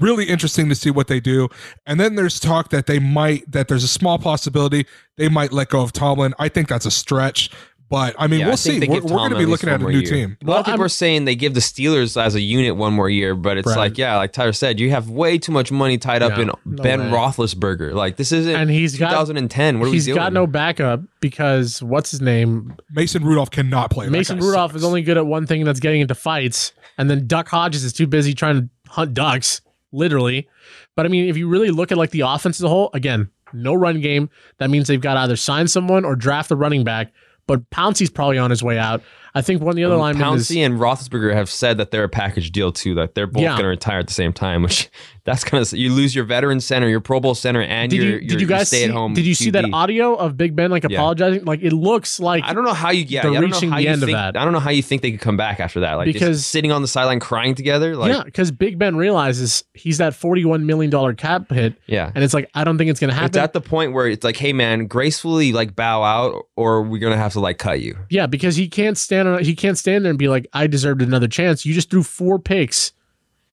[0.00, 1.48] really interesting to see what they do.
[1.86, 5.68] And then there's talk that they might, that there's a small possibility they might let
[5.68, 6.34] go of Tomlin.
[6.40, 7.50] I think that's a stretch.
[7.88, 8.88] But I mean, Yeah, we'll think see.
[8.88, 10.10] We're, we're going to be looking at a new year.
[10.10, 10.36] team.
[10.42, 12.92] A lot of people I'm- are saying they give the Steelers as a unit one
[12.92, 13.76] more year, but it's Right.
[13.76, 16.46] like, yeah, like Tyler said, you have way too much money tied up Yeah, in
[16.48, 17.16] no Ben way.
[17.16, 17.94] Roethlisberger.
[17.94, 19.78] Like this isn't And he's got- 2010.
[19.78, 20.16] What are we He's doing?
[20.16, 22.74] got no backup because what's his name?
[22.90, 24.08] Mason Rudolph cannot play.
[24.08, 24.78] Mason Rudolph sucks.
[24.80, 26.72] is only good at one thing, and that's getting into fights.
[26.98, 29.60] And then Duck Hodges is too busy trying to hunt ducks,
[29.92, 30.48] literally.
[30.96, 33.28] But I mean, if you really look at like the offense as a whole, again,
[33.52, 34.28] no run game.
[34.58, 37.12] That means they've got to either sign someone or draft a running back.
[37.46, 39.02] But Pouncey's probably on his way out.
[39.34, 41.90] I think one of the other um, linemen is Pouncey and Roethlisberger have said that
[41.90, 42.94] they're a package deal too.
[42.94, 43.50] That they're both Yeah.
[43.50, 44.62] going to retire at the same time.
[44.62, 44.90] Which
[45.26, 48.06] that's kind of you lose your veteran center, your Pro Bowl center, and did your,
[48.06, 49.12] you your, did you guys stay see, at home.
[49.12, 50.96] did you see that audio of Big Ben like Yeah.
[50.96, 51.44] apologizing?
[51.44, 53.22] Like it looks like I don't know how you yeah.
[53.22, 54.36] They're I don't know reaching how the you end of think, that.
[54.36, 55.94] I don't know how you think they could come back after that.
[55.94, 57.96] Like Because- just sitting on the sideline crying together.
[57.96, 62.10] Like yeah, because Big Ben realizes he's that forty-one million dollar cap hit, yeah.
[62.14, 63.26] and it's like I don't think it's gonna happen.
[63.26, 67.00] It's at the point where it's like, hey man, gracefully like bow out, or we're
[67.00, 67.96] gonna have to like cut you.
[68.10, 71.02] yeah, because he can't stand on, he can't stand there and be like, I deserved
[71.02, 71.66] another chance.
[71.66, 72.92] You just threw four picks,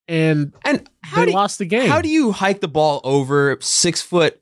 [0.07, 1.89] and And how they do lost the game.
[1.89, 4.39] how do you hike the ball over six foot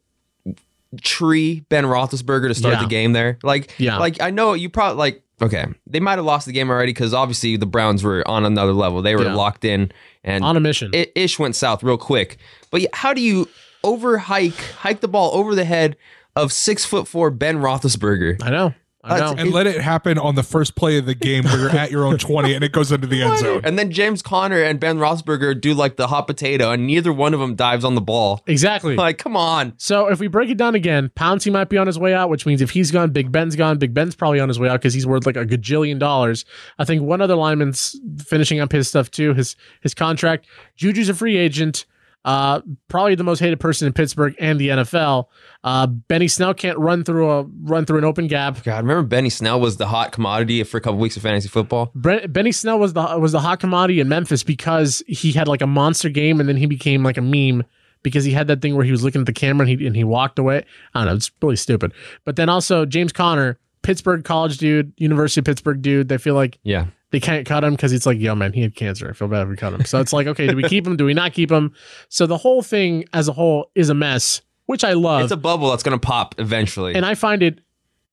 [1.02, 2.82] tree Ben Roethlisberger to start Yeah.
[2.82, 3.38] the game there?
[3.43, 3.97] Like, Yeah.
[3.97, 7.15] like I know you probably like okay, they might have lost the game already because
[7.15, 9.02] obviously the Browns were on another level.
[9.02, 9.34] They were Yeah.
[9.34, 9.91] locked in,
[10.24, 10.91] and on a mission?
[10.93, 12.38] it ish went south real quick.
[12.69, 13.47] But yeah, how do you
[13.84, 15.97] over hike hike the ball over the head
[16.36, 18.38] of six foot four Ben Roethlisberger?
[18.43, 19.15] I know, I know.
[19.29, 21.89] That's- and let it happen on the first play of the game where you're at
[21.91, 23.61] your own 20 and it goes into the end zone.
[23.63, 27.33] And then James Conner and Ben Roethlisberger do like the hot potato, and neither one
[27.33, 28.41] of them dives on the ball.
[28.47, 28.95] exactly.
[28.95, 29.73] Like, come on.
[29.77, 32.45] So if we break it down again, Pouncey might be on his way out, which
[32.45, 33.77] means if he's gone, Big Ben's gone.
[33.77, 36.45] Big Ben's probably on his way out because he's worth like a gajillion dollars.
[36.77, 40.45] I think one other lineman's finishing up his stuff too, his his contract.
[40.77, 41.85] Juju's a free agent.
[42.23, 45.25] Uh, probably the most hated person in Pittsburgh and the NFL.
[45.63, 48.63] Uh, Benny Snell can't run through a run through an open gap.
[48.63, 51.91] God, remember Benny Snell was the hot commodity for a couple weeks of fantasy football?
[51.95, 55.62] Bre- Benny Snell was the was the hot commodity in Memphis because he had like
[55.62, 57.63] a monster game and then he became like a meme
[58.03, 59.95] because he had that thing where he was looking at the camera and he and
[59.95, 60.63] he walked away.
[60.93, 61.91] I don't know, it's really stupid.
[62.23, 66.07] But then also James Conner, Pittsburgh college dude, University of Pittsburgh dude.
[66.07, 66.86] They feel like Yeah.
[67.12, 69.10] They can't cut him because it's like, yo, man, he had cancer.
[69.10, 69.86] I feel bad if we cut him.
[69.86, 70.95] So it's like, okay, do we keep him?
[70.97, 71.74] Do we not keep him?
[72.10, 75.24] So the whole thing as a whole is a mess, which I love.
[75.24, 76.95] It's a bubble that's going to pop eventually.
[76.95, 77.60] And I find it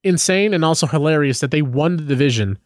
[0.05, 2.59] insane and also hilarious that they won the division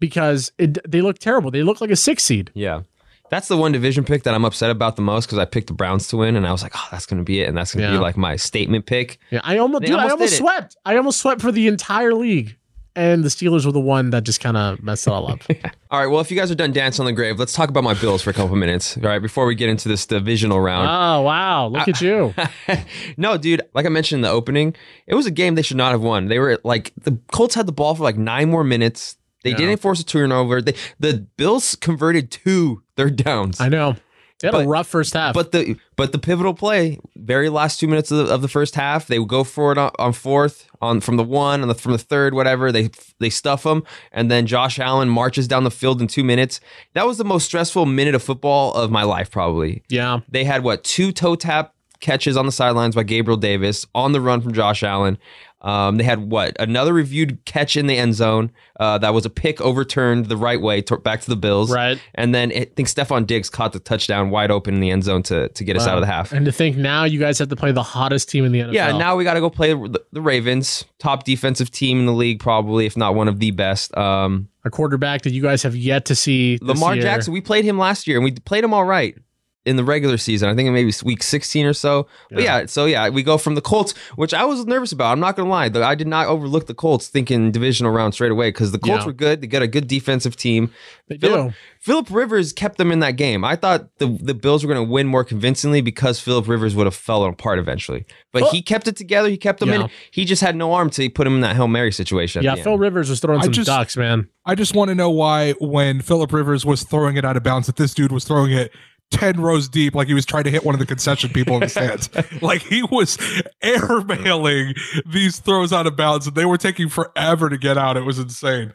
[0.00, 1.50] because it, they look terrible.
[1.50, 2.50] They look like a six seed.
[2.54, 2.82] yeah.
[3.30, 5.72] That's the one division pick that I'm upset about the most because I picked the
[5.72, 7.48] Browns to win, and I was like, oh, that's going to be it.
[7.48, 7.96] And that's going to Yeah.
[7.96, 9.18] be like my statement pick.
[9.30, 10.38] Yeah, I almost, dude, I almost almost did it.
[10.38, 10.76] swept.
[10.84, 12.58] I almost swept for the entire league.
[12.94, 15.40] And the Steelers were the one that just kind of messed it all up.
[15.90, 16.06] All right.
[16.06, 18.22] Well, if you guys are done dancing on the grave, let's talk about my Bills
[18.22, 18.96] for a couple minutes.
[18.96, 20.88] All right, before we get into this divisional round.
[20.88, 22.34] oh wow, look at you!
[23.16, 23.62] no, dude.
[23.74, 24.74] Like I mentioned in the opening,
[25.06, 26.26] it was a game they should not have won.
[26.28, 29.16] They were like the Colts had the ball for like nine more minutes.
[29.44, 29.56] They Yeah.
[29.56, 30.62] didn't force a turnover.
[30.62, 33.60] They, the Bills converted two third downs.
[33.60, 33.96] I know
[34.42, 35.32] they had a But- rough first half.
[35.34, 38.74] But the but the pivotal play, very last two minutes of the, of the first
[38.74, 41.74] half, they would go for it on, on fourth, on from the one, and the,
[41.74, 42.70] from the third, whatever.
[42.72, 46.60] They they stuff them, and then Josh Allen marches down the field in two minutes.
[46.92, 49.82] That was the most stressful minute of football of my life, probably.
[49.88, 54.10] yeah, They had what two toe tap catches on the sidelines by Gabriel Davis on
[54.10, 55.18] the run from Josh Allen.
[55.62, 59.30] Um, they had what another reviewed catch in the end zone uh, that was a
[59.30, 61.72] pick overturned the right way to, back to the Bills.
[61.72, 62.00] Right.
[62.14, 65.22] and then I think Stefon Diggs caught the touchdown wide open in the end zone
[65.24, 66.32] to to get us out of the half.
[66.32, 68.72] And to think now you guys have to play the hottest team in the NFL.
[68.72, 72.12] Yeah, now we got to go play the, the Ravens, top defensive team in the
[72.12, 73.96] league, probably if not one of the best.
[73.96, 76.56] Um, a quarterback that you guys have yet to see.
[76.58, 76.96] this Lamar.
[76.96, 79.16] Jackson, we played him last year and we played him all right
[79.64, 80.48] in the regular season.
[80.48, 82.08] I think it maybe week 16 or so.
[82.30, 85.12] But yeah, so yeah, we go from the Colts, which I was nervous about.
[85.12, 85.68] I'm not going to lie.
[85.68, 89.02] though I did not overlook the Colts thinking divisional round straight away because the Colts
[89.02, 89.06] Yeah.
[89.06, 89.40] were good.
[89.40, 90.72] They got a good defensive team.
[91.08, 91.54] They Philip, do.
[91.80, 93.44] Philip Rivers kept them in that game.
[93.44, 96.86] I thought the the Bills were going to win more convincingly because Philip Rivers would
[96.86, 98.04] have fallen apart eventually.
[98.32, 99.28] But Well- he kept it together.
[99.28, 99.82] He kept them Yeah.
[99.84, 99.90] in.
[100.10, 102.42] He just had no arm to put him in that Hail Mary situation.
[102.42, 102.80] Yeah, the Phil end.
[102.80, 104.28] Rivers was throwing I some just- ducks, man.
[104.44, 107.68] I just want to know why when Philip Rivers was throwing it out of bounds
[107.68, 108.72] that this dude was throwing it
[109.12, 111.60] 10 rows deep like he was trying to hit one of the concession people in
[111.60, 112.10] the stands.
[112.42, 113.16] like he was
[113.62, 117.96] airmailing these throws out of bounds and they were taking forever to get out.
[117.96, 118.72] It was insane.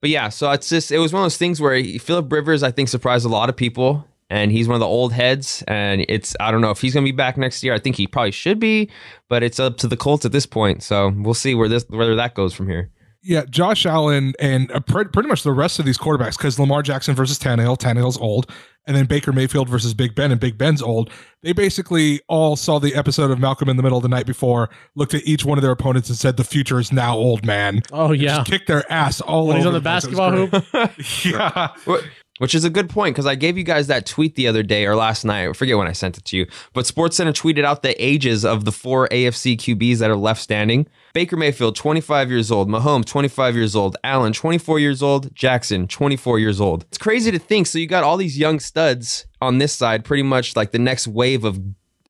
[0.00, 2.70] But yeah, so it's just it was one of those things where Philip Rivers I
[2.70, 6.34] think surprised a lot of people, and he's one of the old heads, and it's
[6.40, 7.74] I don't know if he's going to be back next year.
[7.74, 8.88] I think he probably should be,
[9.28, 10.82] but it's up to the Colts at this point.
[10.82, 12.90] So we'll see where this whether that goes from here.
[13.22, 16.82] Yeah, Josh Allen and uh, pre- pretty much the rest of these quarterbacks, because Lamar
[16.82, 18.50] Jackson versus Tannehill, Tannehill's old,
[18.86, 21.10] and then Baker Mayfield versus Big Ben, and Big Ben's old.
[21.42, 25.12] They basically all saw the episode of Malcolm in the Middle the night before, looked
[25.12, 28.12] at each one of their opponents and said, "The future is now, old man." Oh
[28.12, 28.42] yeah.
[28.42, 30.06] Kicked their ass all When he's on the place.
[30.06, 30.64] Basketball hoop.
[31.24, 32.02] yeah, Wh-
[32.38, 34.86] Which is a good point because I gave you guys that tweet the other day
[34.86, 35.46] or last night.
[35.46, 36.46] I forget when I sent it to you.
[36.72, 40.86] But SportsCenter tweeted out the ages of the four AFC QBs that are left standing.
[41.12, 42.68] Baker Mayfield, 25 years old.
[42.68, 43.96] Mahomes, 25 years old.
[44.04, 45.34] Allen, 24 years old.
[45.34, 46.84] Jackson, 24 years old.
[46.84, 47.66] It's crazy to think.
[47.66, 51.08] So you got all these young studs on this side, pretty much like the next
[51.08, 51.60] wave of,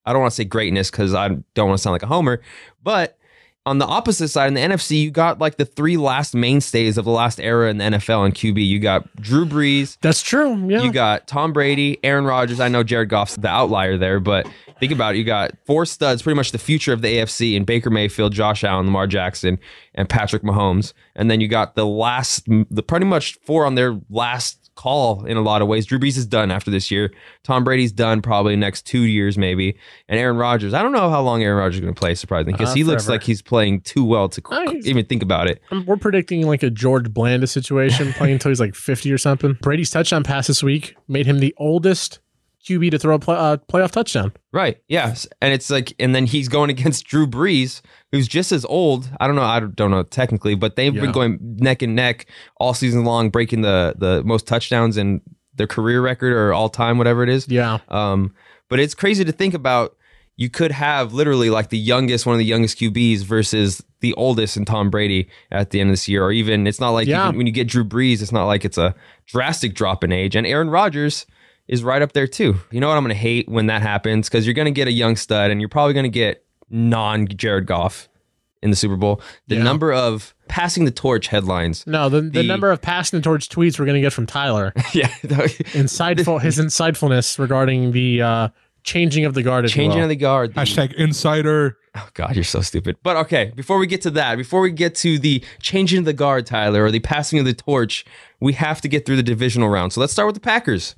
[0.04, 2.42] I don't want to say greatness because I don't want to sound like a homer,
[2.82, 3.16] but
[3.66, 7.04] on the opposite side in the NFC, you got like the three last mainstays of
[7.04, 8.66] the last era in the NFL and QB.
[8.66, 10.56] You got Drew Brees, That's true.
[10.68, 10.82] Yeah.
[10.82, 12.58] you got Tom Brady, Aaron Rodgers.
[12.60, 14.48] I know Jared Goff's the outlier there, but
[14.80, 15.18] think about it.
[15.18, 18.64] You got four studs, pretty much the future of the AFC in Baker Mayfield, Josh
[18.64, 19.58] Allen, Lamar Jackson,
[19.94, 20.94] and Patrick Mahomes.
[21.14, 25.36] And then you got the last, the pretty much four on their last call in
[25.36, 25.84] a lot of ways.
[25.86, 27.12] Drew Brees is done after this year.
[27.44, 29.76] Tom Brady's done probably next two years maybe.
[30.08, 32.52] And Aaron Rodgers, I don't know how long Aaron Rodgers is going to play, surprisingly,
[32.54, 34.40] because Uh, he looks like he's playing too well to
[34.70, 35.60] he's- even think about it.
[35.70, 39.58] Um, We're predicting like a George Blanda situation, playing until he's like 50 or something.
[39.60, 42.20] Brady's touchdown pass this week made him the oldest
[42.68, 44.32] QB to throw a play, uh, playoff touchdown.
[44.52, 44.78] Right.
[44.88, 45.26] Yes.
[45.40, 47.80] And it's like, and then he's going against Drew Brees,
[48.12, 49.08] who's just as old.
[49.20, 49.42] I don't know.
[49.42, 51.00] I don't know technically, but they've Yeah.
[51.02, 52.26] been going neck and neck
[52.58, 55.20] all season long, breaking the the most touchdowns in
[55.54, 57.48] their career record or all time, whatever it is.
[57.48, 57.78] Yeah.
[57.88, 58.34] Um,
[58.68, 59.96] but it's crazy to think about.
[60.36, 64.56] You could have literally like the youngest, one of the youngest QBs versus the oldest
[64.56, 67.26] in Tom Brady at the end of this year, or even it's not like Yeah.
[67.26, 68.94] even when you get Drew Brees, it's not like it's a
[69.26, 70.34] drastic drop in age.
[70.36, 71.26] And Aaron Rodgers
[71.70, 72.56] is right up there too.
[72.70, 74.88] You know what I'm going to hate when that happens because you're going to get
[74.88, 78.08] a young stud and you're probably going to get non Jared Goff
[78.62, 79.22] in the Super Bowl.
[79.48, 79.62] The Yeah.
[79.62, 81.86] number of passing the torch headlines.
[81.86, 84.26] No, the, the, The- number of passing the torch tweets we're going to get from
[84.26, 85.06] Tyler, yeah.
[85.74, 88.48] insightful, his insightfulness regarding the uh,
[88.82, 89.66] changing of the guard.
[89.68, 90.04] Changing will.
[90.04, 90.54] of the guard.
[90.54, 91.76] the- hashtag insider.
[91.96, 92.96] Oh God, you're so stupid.
[93.02, 96.12] But okay, before we get to that, before we get to the changing of the
[96.12, 98.04] guard, Tyler, or the passing of the torch,
[98.40, 99.92] we have to get through the divisional round.
[99.92, 100.94] So let's start with the Packers.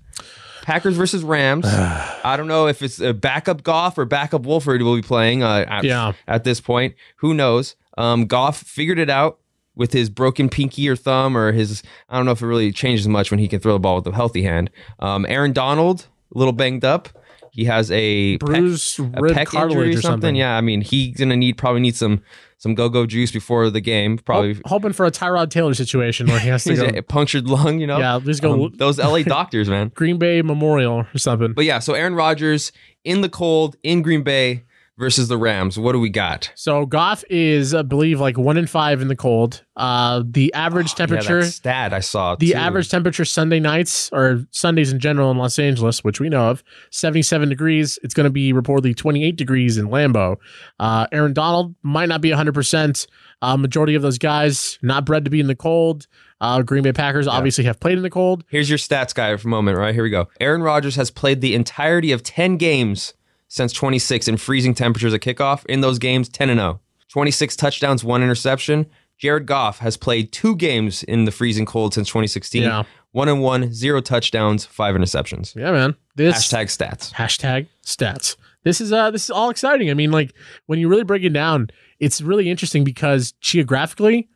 [0.63, 1.67] Packers versus Rams.
[1.69, 5.65] I don't know if it's a backup Goff or backup Wolford will be playing uh,
[5.69, 6.13] at, Yeah.
[6.27, 6.95] at this point.
[7.17, 7.77] Who knows?
[7.99, 9.39] Um, Goff figured it out
[9.75, 13.07] with his broken pinky or thumb or his, I don't know if it really changes
[13.09, 14.71] much when he can throw the ball with a healthy hand.
[14.99, 17.09] Um, Aaron Donald, a little banged up.
[17.53, 20.35] He has a pec- bruised a rib pec cartilage injury or something.
[20.35, 22.23] Yeah, I mean he's gonna need probably need some
[22.63, 24.17] some go go juice before the game.
[24.19, 27.49] Probably Hop- hoping for a Tyrod Taylor situation where he has to go a punctured
[27.49, 27.81] lung.
[27.81, 29.91] You know, Yeah, just go- Um, those LA doctors, man.
[29.97, 31.55] Green Bay Memorial or something.
[31.55, 32.71] But yeah, so Aaron Rodgers
[33.03, 34.63] in the cold in Green Bay.
[34.99, 35.79] Versus the Rams.
[35.79, 36.53] What do we got?
[36.55, 39.65] So Goff is, I believe, like one in five in the cold.
[39.77, 42.37] Uh, the average Yeah, temperature, that stat I saw.
[42.37, 42.55] the too.
[42.55, 46.63] average temperature Sunday nights or Sundays in general in Los Angeles, which we know of,
[46.91, 47.99] 77 degrees.
[48.03, 50.37] It's going to be reportedly 28 degrees in Lambeau.
[50.79, 53.07] Uh, Aaron Donald might not be 100%.
[53.41, 56.07] Uh, majority of those guys not bred to be in the cold.
[56.41, 58.45] Uh, Green Bay Packers obviously have played in the cold.
[58.49, 59.95] Here's your stats guy for a moment, right?
[59.95, 60.29] Here we go.
[60.41, 63.15] Aaron Rodgers has played the entirety of 10 games
[63.53, 65.67] since 26 in freezing temperatures at kickoff.
[65.67, 66.81] In those games, 10 and 0.
[67.11, 68.87] 26 touchdowns, one interception.
[69.19, 72.63] Jared Goff has played two games in the freezing cold since 2016.
[72.63, 72.85] Yeah.
[73.11, 75.55] One and one, zero touchdowns, five interceptions.
[75.55, 75.95] Yeah, man.
[76.17, 77.13] This Hashtag stats.
[77.13, 78.37] hashtag stats.
[78.65, 79.91] This is uh this is all exciting.
[79.91, 80.33] I mean, like
[80.65, 81.69] when you really break it down,
[82.01, 84.31] it's really interesting because geographically,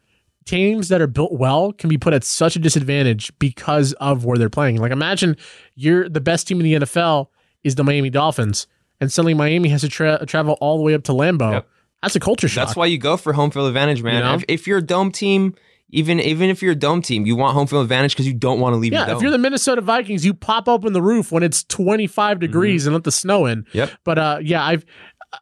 [0.44, 4.36] teams that are built well can be put at such a disadvantage because of where
[4.36, 4.76] they're playing.
[4.76, 5.38] Like imagine
[5.74, 7.28] you're the best team in the NFL
[7.64, 8.66] is the Miami Dolphins,
[9.00, 11.52] and suddenly Miami has to tra- travel all the way up to Lambeau.
[11.52, 11.68] Yep.
[12.02, 12.66] That's a culture shock.
[12.66, 14.14] That's why you go for home field advantage, man.
[14.14, 14.34] You know?
[14.34, 15.54] if, if you're a dome team,
[15.90, 18.60] even even if you're a dome team, you want home field advantage because you don't
[18.60, 19.16] want to leave your Yeah, dome.
[19.16, 22.94] if you're the Minnesota Vikings, you pop open the roof when it's 25 degrees and
[22.94, 23.64] let the snow in.
[23.72, 23.90] Yep.
[24.04, 24.84] But uh, yeah, I've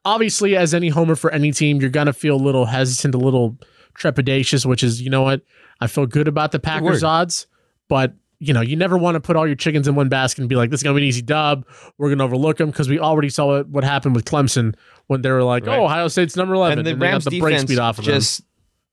[0.04, 3.58] obviously as any homer for any team, you're gonna feel a little hesitant, a little
[3.98, 5.42] trepidatious, which is you know what
[5.80, 7.46] I feel good about the Packers odds,
[7.88, 8.14] but
[8.46, 10.56] you know you never want to put all your chickens in one basket and be
[10.56, 11.66] like this is gonna be an easy dub.
[11.98, 14.74] We're gonna overlook them because we already saw what, what happened with Clemson
[15.06, 15.78] when they were like, Right.
[15.78, 18.04] oh Ohio State's number 11, and the and Rams the break defense speed off of
[18.04, 18.14] them.
[18.14, 18.42] just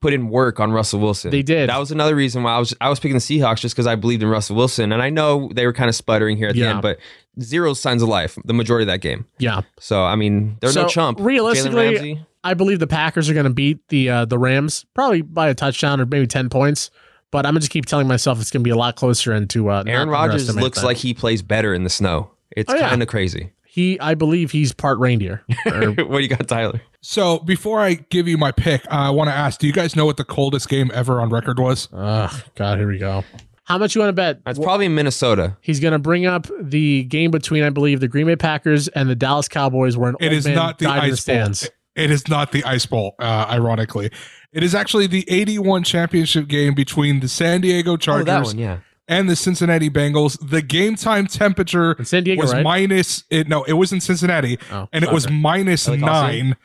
[0.02, 1.30] put in work on Russell Wilson.
[1.30, 1.70] They did.
[1.70, 3.96] That was another reason why I was I was picking the Seahawks just because I
[3.96, 6.64] believed in Russell Wilson, and I know they were kind of sputtering here at the
[6.66, 6.98] end, but
[7.40, 9.26] zero signs of life the majority of that game.
[9.38, 11.20] Yeah, So I mean, they're no chump.
[11.22, 15.50] Realistically, I believe the Packers are going to beat the uh, the Rams probably by
[15.50, 16.90] a touchdown or maybe ten points.
[17.32, 19.50] But I'm gonna just keep telling myself it's going to be a lot closer and
[19.52, 20.86] to uh, Aaron Rodgers looks that.
[20.86, 22.32] like he plays better in the snow.
[22.56, 23.52] It's Oh, kind of crazy.
[23.65, 23.98] he.
[24.02, 25.44] I believe he's part reindeer.
[25.65, 26.82] Or- what do you got, Tyler?
[27.02, 30.06] So before I give you my pick, I want to ask: Do you guys know
[30.06, 31.88] what the coldest game ever on record was?
[31.94, 33.24] Ugh, God, here we go.
[33.63, 34.41] How much you want to bet?
[34.46, 35.56] It's probably in Minnesota.
[35.62, 39.10] He's going to bring up the game between, I believe, the Green Bay Packers and
[39.10, 41.10] the Dallas Cowboys, where an It old is man not the died in the ice
[41.12, 41.15] bowl.
[41.36, 41.70] stands.
[41.96, 43.15] It is not the ice bowl.
[43.20, 44.12] Uh, ironically,
[44.54, 48.58] it is actually the '81 championship game between the San Diego Oh, Chargers that one,
[48.58, 48.80] yeah.
[49.08, 50.38] and the Cincinnati Bengals.
[50.50, 52.64] The game time temperature In San Diego, was right?
[52.64, 53.24] minus.
[53.30, 55.36] It, no, it was in Cincinnati, Oh, and it was okay.
[55.36, 56.48] minus LA Coliseum?
[56.48, 56.56] nine.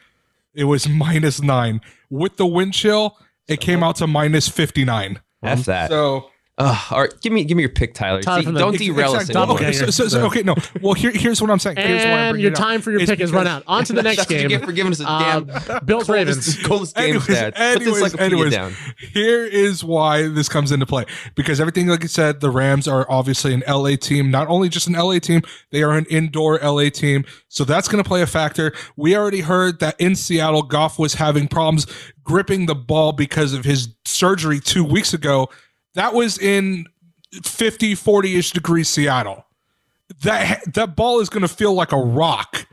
[0.55, 3.19] It was minus nine with the wind chill.
[3.47, 5.21] It came out to minus fifty nine.
[5.43, 5.91] F that.
[5.91, 8.23] So Ugh, all right, give me give me your pick, Tyler.
[8.23, 9.41] Tyler See, don't Ex- derail us Exactly.
[9.43, 9.57] anymore.
[9.59, 10.55] Okay, so, so, so- okay, no.
[10.81, 11.77] Well, here, here's what I'm saying.
[11.77, 13.63] Here's And bringing your time for your pick has run out.
[13.67, 14.49] On to the next That's you game.
[14.49, 16.37] get for giving us a Uh, damn Bills Ravens.
[16.65, 17.55] coldest, coldest game Anyways, stat.
[17.55, 18.73] Put anyways, encyclopedia anyways, down.
[19.13, 23.05] here is why this comes into play because everything, like I said, the Rams are
[23.11, 24.31] obviously an LA team.
[24.31, 25.43] Not only just an LA team,
[25.73, 27.27] they are an indoor LA team.
[27.49, 28.73] So that's going to play a factor.
[28.97, 31.87] We already heard that in Seattle, Goff was having problems
[32.25, 35.51] gripping the ball because of his surgery two weeks ago.
[35.97, 36.87] That was in
[37.43, 39.45] 50, 40 ish degrees Seattle.
[40.23, 42.67] That that ball is going to feel like a rock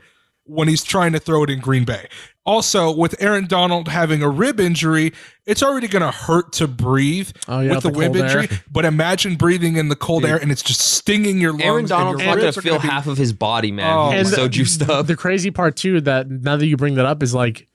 [0.44, 2.08] when he's trying to throw it in Green Bay.
[2.46, 5.12] Also, with Aaron Donald having a rib injury,
[5.46, 8.30] it's already going to hurt to breathe Oh, yeah, with with the, the rib cold
[8.30, 8.38] air.
[8.42, 8.58] injury.
[8.70, 11.62] But imagine breathing in the cold air and it's just stinging your lungs.
[11.64, 13.90] Aaron and Donald's your not going to feel gonna be- half of his body, man.
[13.98, 15.06] Oh, He's And so the- juiced up.
[15.06, 17.66] The crazy part too that now that you bring that up is like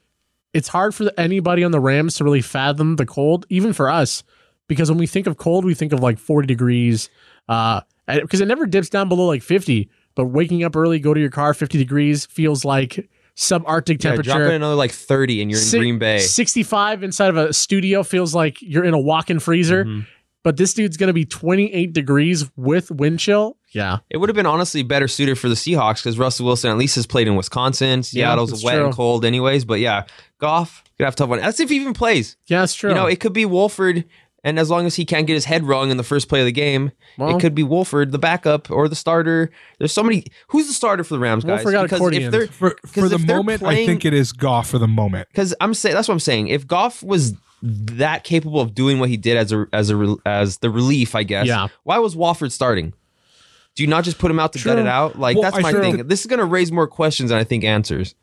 [0.54, 4.24] it's hard for anybody on the Rams to really fathom the cold, even for us,
[4.70, 7.10] because when we think of cold, we think of like 40 degrees,
[7.50, 9.90] uh, because it never dips down below like 50.
[10.16, 14.18] But waking up early, go to your car, 50 degrees feels like subarctic yeah, drop
[14.20, 14.52] in temperature.
[14.52, 16.20] another like 30 and you're in Si- Green Bay.
[16.20, 19.86] 65 inside of a studio feels like you're in a walk-in freezer.
[19.86, 20.06] Mhm.
[20.44, 23.58] But this dude's gonna be 28 degrees with wind chill.
[23.72, 26.78] Yeah, It would have been honestly better suited for the Seahawks because Russell Wilson at
[26.78, 28.02] least has played in Wisconsin.
[28.04, 28.86] Seattle's that's wet true.
[28.86, 29.64] and cold, anyways.
[29.64, 30.06] But yeah,
[30.40, 31.40] Goff could have a tough one.
[31.40, 32.36] That's if he even plays.
[32.48, 32.90] yeah, that's true.
[32.90, 34.06] You know, it could be Wolford,
[34.44, 36.46] and as long as he can't get his head wrong in the first play of
[36.46, 39.52] the game, Well- it could be Wolford, the backup or the starter.
[39.78, 40.26] There's so many.
[40.50, 41.58] Who's the starter for the Rams, guys?
[41.58, 42.24] Wolford got Because accordion.
[42.24, 44.78] if they're For, for 'Cause the if they're moment, I think it is Goff for
[44.80, 45.28] the moment.
[45.32, 46.48] because I'm saying that's what I'm saying.
[46.48, 50.58] If Goff was that capable of doing what he did as a as a as
[50.60, 51.46] the relief, I guess.
[51.48, 51.68] Yeah.
[51.84, 52.94] Why was Wolford starting?
[53.76, 55.20] Do you not just put him out to gut it out?
[55.20, 56.08] Like Well, that's I my think thing.
[56.08, 58.16] This is going to raise more questions than I think answers.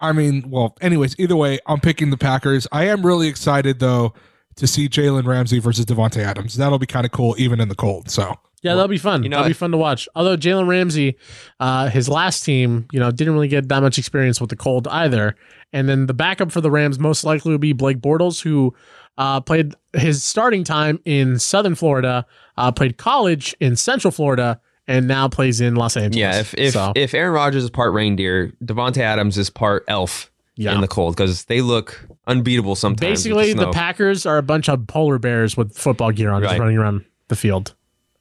[0.00, 2.66] I mean, well, anyways, either way, I'm picking the Packers.
[2.72, 4.14] I am really excited though
[4.56, 6.56] to see Jalen Ramsey versus Davante Adams.
[6.56, 8.10] That'll be kind of cool, even in the cold.
[8.10, 9.22] So Yeah, that'll be fun.
[9.22, 10.08] you know, that'll be fun to watch.
[10.14, 11.16] Although Jalen Ramsey,
[11.60, 14.88] uh, his last team, you know, didn't really get that much experience with the cold
[14.88, 15.36] either.
[15.72, 18.74] And then the backup for the Rams most likely will be Blake Bortles, who
[19.18, 22.24] uh, played his starting time in Southern Florida,
[22.56, 26.16] uh, played college in Central Florida, and now plays in Los Angeles.
[26.16, 30.30] Yeah, if if, So, if Aaron Rodgers is part reindeer, Davante Adams is part elf
[30.56, 30.74] Yeah.
[30.74, 33.00] in the cold because they look unbeatable sometimes.
[33.00, 33.72] basically the snow.
[33.72, 37.36] Packers are a bunch of polar bears with football gear on, just running around the
[37.36, 37.74] field.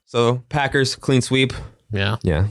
[0.06, 1.54] So Packers clean sweep.
[1.92, 2.48] Yeah, Yeah.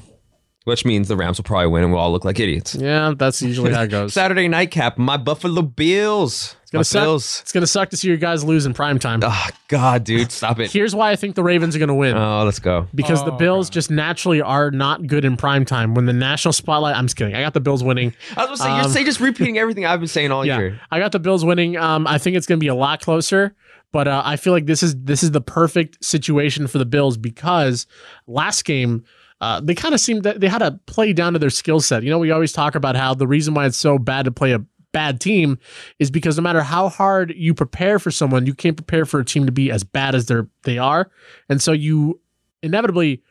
[0.65, 2.75] Which means the Rams will probably win and we'll all look like idiots.
[2.75, 4.15] yeah, that's usually how it goes.
[4.15, 6.57] Saturday nightcap, my Buffalo Bills.
[6.63, 7.03] It's gonna my suck.
[7.05, 7.41] Bills.
[7.43, 9.21] It's gonna suck to see your guys lose in prime time.
[9.23, 10.71] Oh God, dude, stop it.
[10.73, 12.17] Here's why I think the Ravens are gonna win.
[12.17, 12.89] Oh, let's go.
[12.95, 15.93] because the Oh, Bills just naturally are not good in prime time.
[15.95, 17.35] When the national spotlight, I'm just kidding.
[17.35, 18.15] I got the Bills winning.
[18.35, 20.59] I was gonna say, you're Um, say just repeating everything I've been saying all Yeah,
[20.59, 20.81] year.
[20.91, 21.77] I got the Bills winning.
[21.77, 23.55] Um, I think it's going to be a lot closer,
[23.93, 27.19] but uh, I feel like this is this is the perfect situation for the Bills
[27.19, 27.87] because
[28.27, 29.05] last game.
[29.41, 32.03] Uh, they kind of seemed that they had to play down to their skill set.
[32.03, 34.53] You know, we always talk about how the reason why it's so bad to play
[34.53, 35.59] a bad team
[35.99, 39.25] is because no matter how hard you prepare for someone, you can't prepare for a
[39.25, 41.11] team to be as bad as they're they are,
[41.49, 42.21] and so you
[42.63, 43.23] inevitably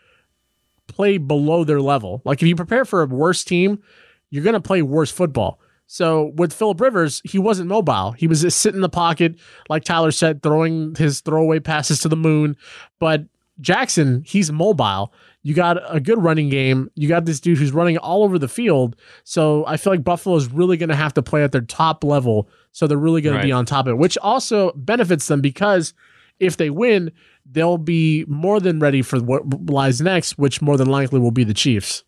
[0.88, 2.22] play below their level.
[2.26, 3.82] Like if you prepare for a worse team,
[4.30, 5.60] you're going to play worse football.
[5.88, 8.12] So with Philip Rivers, he wasn't mobile.
[8.12, 9.36] He was just sitting in the pocket,
[9.70, 12.58] like Tyler said, throwing his throwaway passes to the moon.
[12.99, 13.26] But
[13.62, 15.14] Jackson, he's mobile.
[15.43, 16.89] You got a good running game.
[16.95, 18.95] You got this dude who's running all over the field.
[19.24, 22.04] So I feel like Buffalo is really going to have to play at their top
[22.04, 22.49] level.
[22.72, 25.93] So they're really going to be on top of it, which also benefits them because
[26.39, 27.12] if they win,
[27.45, 31.43] they'll be more than ready for what lies next, which more than likely will be
[31.43, 32.04] the Chiefs.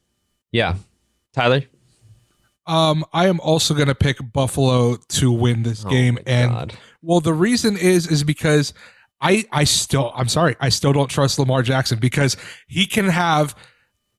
[0.52, 0.76] Yeah.
[1.34, 1.64] Tyler?
[2.68, 6.74] Um, I am also going to pick Buffalo to win this Oh game, and God.
[7.04, 8.74] well, the reason is is because
[9.22, 12.38] I I still I'm sorry I still don't trust Lamar Jackson because
[12.68, 13.56] he can have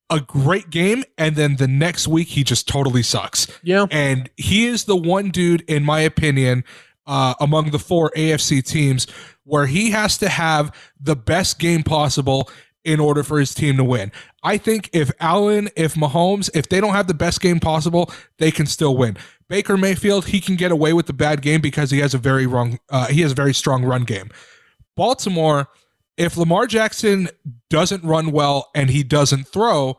[0.09, 3.47] a great game and then the next week he just totally sucks.
[3.62, 3.86] Yeah.
[3.90, 6.64] And he is the one dude, in my opinion,
[7.07, 9.07] uh, among the four AFC teams
[9.44, 12.49] where he has to have the best game possible
[12.84, 14.12] in order for his team to win.
[14.44, 18.53] I think if Allen, if Mahomes, if they don't have the best game possible, they
[18.53, 19.16] can still win.
[19.49, 22.47] Baker Mayfield, he can get away with the bad game because he has a very
[22.47, 24.30] wrong, uh, he has a very strong run game.
[24.97, 25.68] Baltimore,
[26.16, 27.28] if Lamar Jackson
[27.70, 29.99] doesn't run well and he doesn't throw,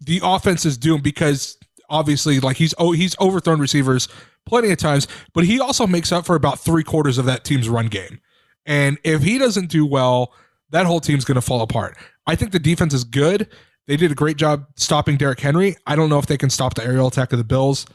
[0.00, 1.56] the offense is doomed because
[1.90, 4.08] obviously like he's oh he's overthrown receivers
[4.46, 7.68] plenty of times, but he also makes up for about three quarters of that team's
[7.68, 8.20] run game.
[8.64, 10.32] And if he doesn't do well,
[10.70, 11.96] that whole team's going to fall apart.
[12.26, 13.48] I think the defense is good.
[13.86, 15.76] They did a great job stopping Derrick Henry.
[15.86, 17.86] I don't know if they can stop the aerial attack of the Bills.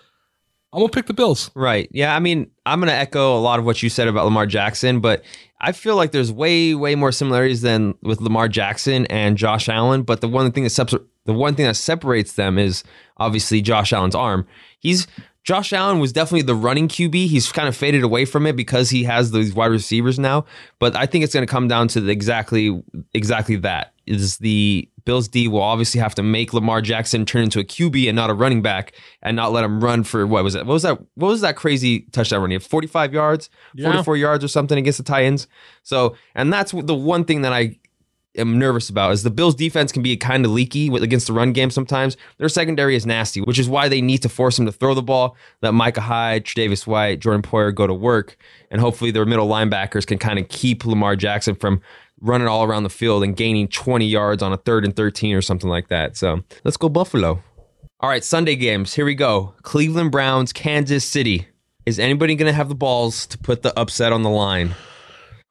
[0.74, 1.52] I'm gonna pick the Bills.
[1.54, 1.88] Right.
[1.92, 2.16] Yeah.
[2.16, 5.02] I mean, I'm going to echo a lot of what you said about Lamar Jackson,
[5.02, 5.24] but
[5.66, 10.04] I feel like there's way, way more similarities than with Lamar Jackson and Josh Allen.
[10.04, 12.84] But the one thing that separ- the one thing that separates them is
[13.16, 14.46] obviously Josh Allen's arm.
[14.80, 15.08] He's
[15.44, 17.14] Josh Allen was definitely the running QB.
[17.28, 20.46] He's kind of faded away from it because he has these wide receivers now.
[20.80, 22.82] But I think it's going to come down to the exactly
[23.14, 27.60] exactly that is the Bills D will obviously have to make Lamar Jackson turn into
[27.60, 30.56] a QB and not a running back, and not let him run for what was
[30.56, 30.66] it?
[30.66, 30.98] What was that?
[31.16, 32.52] What was that crazy touchdown run?
[32.52, 33.92] He had 45 yards, Yeah.
[33.92, 35.48] 44 yards or something against the Titans.
[35.84, 37.78] So, and that's the one thing that I
[38.36, 41.54] am nervous about is the Bills defense can be kind of leaky against the run
[41.54, 42.18] game sometimes.
[42.38, 45.02] Their secondary is nasty, which is why they need to force him to throw the
[45.02, 48.38] ball, let Micah Hyde, Tre'Davious White, Jordan Poyer go to work,
[48.72, 51.82] and hopefully their middle linebackers can kind of keep Lamar Jackson from
[52.22, 55.42] running all around the field and gaining 20 yards on a third and 13 or
[55.42, 56.16] something like that.
[56.18, 57.44] So let's go Buffalo.
[58.00, 58.94] All right, Sunday games.
[58.94, 59.54] Here we go.
[59.62, 61.48] Cleveland Browns, Kansas City.
[61.86, 64.74] Is anybody going to have the balls to put the upset on the line?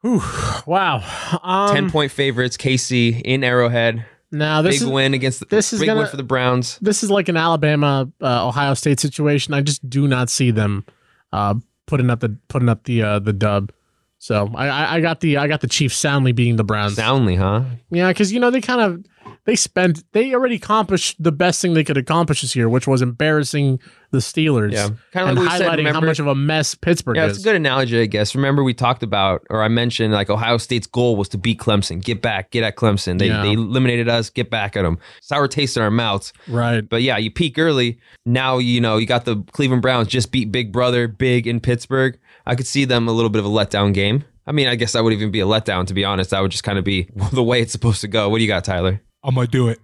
[0.02, 1.02] Wow.
[1.42, 4.04] Um, 10 point favorites, KC in Arrowhead.
[4.30, 6.78] now this big is win against the this is big gonna- win for the Browns.
[6.80, 9.54] this is like an Alabama uh, Ohio State situation.
[9.54, 10.84] I just do not see them
[11.32, 11.54] uh,
[11.86, 13.72] putting up the putting up the uh, the dub.
[14.18, 16.94] So I, I I got the I got the Chiefs soundly beating the Browns.
[16.94, 17.64] Soundly, huh?
[17.90, 19.04] Yeah, because you know they kind of
[19.44, 23.02] they spent they already accomplished the best thing they could accomplish this year, which was
[23.02, 23.80] embarrassing
[24.12, 24.72] the Steelers.
[24.72, 24.90] Yeah.
[25.12, 27.36] Kinda like and highlighting said, how much of a mess Pittsburgh Yeah, is.
[27.38, 28.34] it's a good analogy, I guess.
[28.34, 32.02] Remember, we talked about, or I mentioned, like Ohio State's goal was to beat Clemson,
[32.02, 33.18] get back, get at Clemson.
[33.18, 33.42] They, Yeah.
[33.42, 34.98] they eliminated us, get back at them.
[35.22, 36.32] Sour taste in our mouths.
[36.46, 36.86] Right.
[36.88, 37.98] But yeah, you peak early.
[38.26, 42.18] Now, you know, you got the Cleveland Browns just beat Big Brother, big in Pittsburgh.
[42.46, 44.24] I could see them a little bit of a letdown game.
[44.46, 46.30] I mean, I guess that would even be a letdown, to be honest.
[46.30, 48.28] That would just kind of be the way it's supposed to go.
[48.28, 49.00] What do you got, Tyler?
[49.22, 49.78] I'm gonna do it.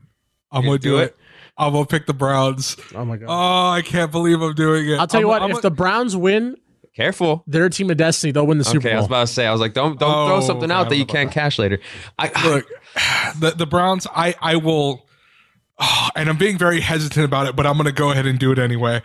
[0.50, 1.16] I'm gonna gonna do do it.
[1.56, 2.76] I'm gonna pick the Browns.
[2.94, 3.26] Oh my god.
[3.28, 4.98] Oh, I can't believe I'm doing it.
[4.98, 5.50] I'll tell you I'm- what.
[5.50, 6.56] I'm if the Browns win,
[6.94, 7.44] Careful.
[7.46, 8.32] they're a team of destiny.
[8.32, 8.92] They'll win the Super Bowl.
[8.92, 10.96] I was about to say, I was like, don't don't throw Oh, something out that
[10.96, 11.78] you can't cash later.
[12.18, 12.66] I, look
[13.40, 14.06] the the Browns.
[14.14, 15.06] I I will,
[15.78, 18.50] oh, and I'm being very hesitant about it, but I'm gonna go ahead and do
[18.52, 19.02] it anyway.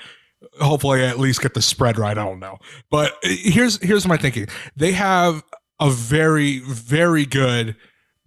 [0.60, 2.18] Hopefully, I at least get the spread right.
[2.18, 2.58] I don't know,
[2.92, 4.48] but eh, here's here's my thinking.
[4.76, 5.44] They have
[5.80, 7.76] a very very good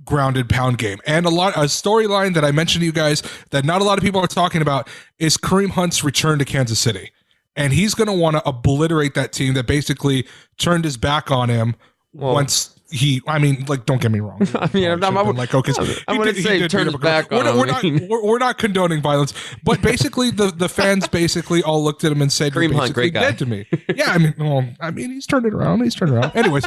[0.04, 0.98] grounded pound game.
[1.06, 3.98] And a lot a storyline that I mentioned to you guys that not a lot
[3.98, 4.88] of people are talking about
[5.18, 7.10] is Kareem Hunt's return to Kansas City.
[7.56, 10.26] And he's going to want to obliterate that team that basically
[10.58, 11.74] turned his back on him
[12.12, 14.40] once he I mean like don't get me wrong.
[14.54, 16.94] I mean, I'm, I'm, like okay, I he wouldn't did- say turn beat his up
[16.94, 17.00] a girl.
[17.00, 17.94] back we're on not, him.
[17.94, 19.32] we're, not, we're, we're not condoning violence,
[19.64, 22.94] but basically the the fans basically all looked at him and said, "You're Kareem Hunt,
[22.94, 23.32] basically great guy.
[23.32, 25.82] to me." Yeah, I mean, well, I mean, he's turned it around.
[25.82, 26.36] He's turned it around.
[26.36, 26.64] Anyways,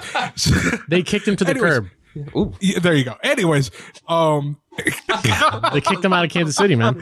[0.89, 1.73] They kicked him to the Anyways.
[1.73, 1.89] curb.
[2.36, 3.16] Ooh, yeah, there you go.
[3.24, 3.72] Anyways,
[4.07, 4.57] um,
[5.74, 6.97] They kicked him out of Kansas City, man.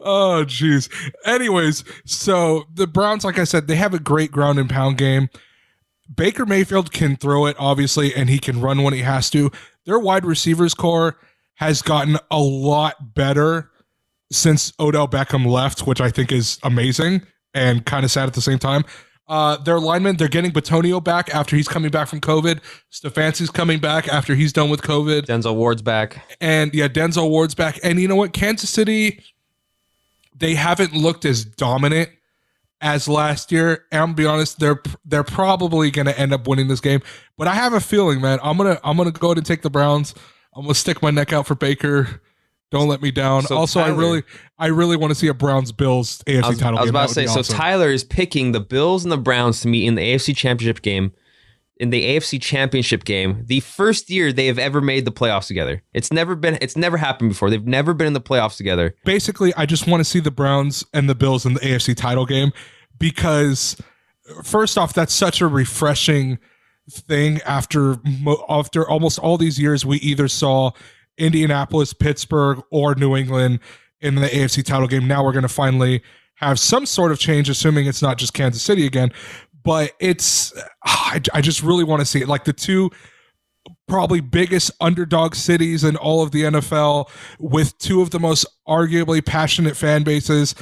[0.00, 0.88] oh jeez.
[1.24, 5.28] Anyways, so the Browns, like I said, they have a great ground and pound game.
[6.14, 9.50] Baker Mayfield can throw it, obviously, and he can run when he has to.
[9.84, 11.18] Their wide receivers core
[11.56, 13.70] has gotten a lot better
[14.32, 17.22] since Odell Beckham left, which I think is amazing
[17.54, 18.84] and kind of sad at the same time.
[19.28, 22.60] Uh, their linemen, they're getting Bitonio back after he's coming back from COVID.
[22.90, 25.26] Stefanski's coming back after he's done with COVID.
[25.26, 26.24] Denzel Ward's back.
[26.40, 27.78] And yeah, Denzel Ward's back.
[27.82, 28.32] And you know what?
[28.32, 29.22] Kansas City,
[30.34, 32.08] they haven't looked as dominant
[32.80, 33.84] as last year.
[33.92, 37.02] And I'm be honest, they're they're probably gonna end up winning this game.
[37.36, 39.70] But I have a feeling, man, I'm gonna I'm gonna go ahead and take the
[39.70, 40.14] Browns.
[40.54, 42.22] I'm gonna stick my neck out for Baker.
[42.70, 43.42] Don't let me down.
[43.42, 44.22] So also, I really
[44.58, 46.94] I really want to see a Browns Bills AFC I was, title I was game.
[46.94, 47.56] about to say, so awesome.
[47.56, 51.12] Tyler is picking the Bills and the Browns to meet in the AFC Championship game.
[51.80, 55.80] In the AFC Championship game, the first year they have ever made the playoffs together.
[55.94, 56.58] It's never been.
[56.60, 57.50] It's never happened before.
[57.50, 58.96] They've never been in the playoffs together.
[59.04, 62.26] basically, I just want to see the Browns and the Bills in the AFC title
[62.26, 62.50] game
[62.98, 63.80] because,
[64.42, 66.40] first off, that's such a refreshing
[66.90, 67.40] thing.
[67.46, 70.72] After mo- after almost all these years, we either saw
[71.18, 73.60] Indianapolis, Pittsburgh, or New England
[74.00, 75.06] in the AFC title game.
[75.06, 76.02] Now we're going to finally
[76.36, 79.12] have some sort of change, assuming it's not just Kansas City again.
[79.64, 80.52] But it's,
[80.84, 82.28] I, I just really want to see it.
[82.28, 82.90] Like the two
[83.86, 89.24] probably biggest underdog cities in all of the NFL with two of the most arguably
[89.24, 90.54] passionate fan bases.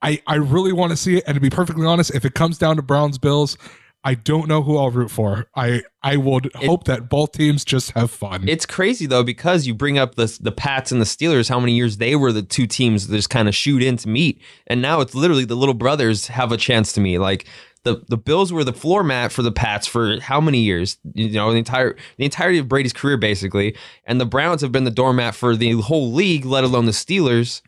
[0.00, 1.24] I, I really want to see it.
[1.26, 3.58] And to be perfectly honest, if it comes down to Browns Bills,
[4.04, 5.46] I don't know who I'll root for.
[5.56, 8.48] I, I would hope that both teams just have fun.
[8.48, 11.48] It's crazy though because you bring up the the Pats and the Steelers.
[11.48, 14.08] How many years they were the two teams that just kind of shoot in to
[14.08, 17.18] meet, and now it's literally the little brothers have a chance to meet.
[17.18, 17.46] Like
[17.84, 20.98] the the Bills were the floor mat for the Pats for how many years?
[21.14, 24.84] You know, the entire the entirety of Brady's career basically, and the Browns have been
[24.84, 27.62] the doormat for the whole league, let alone the Steelers.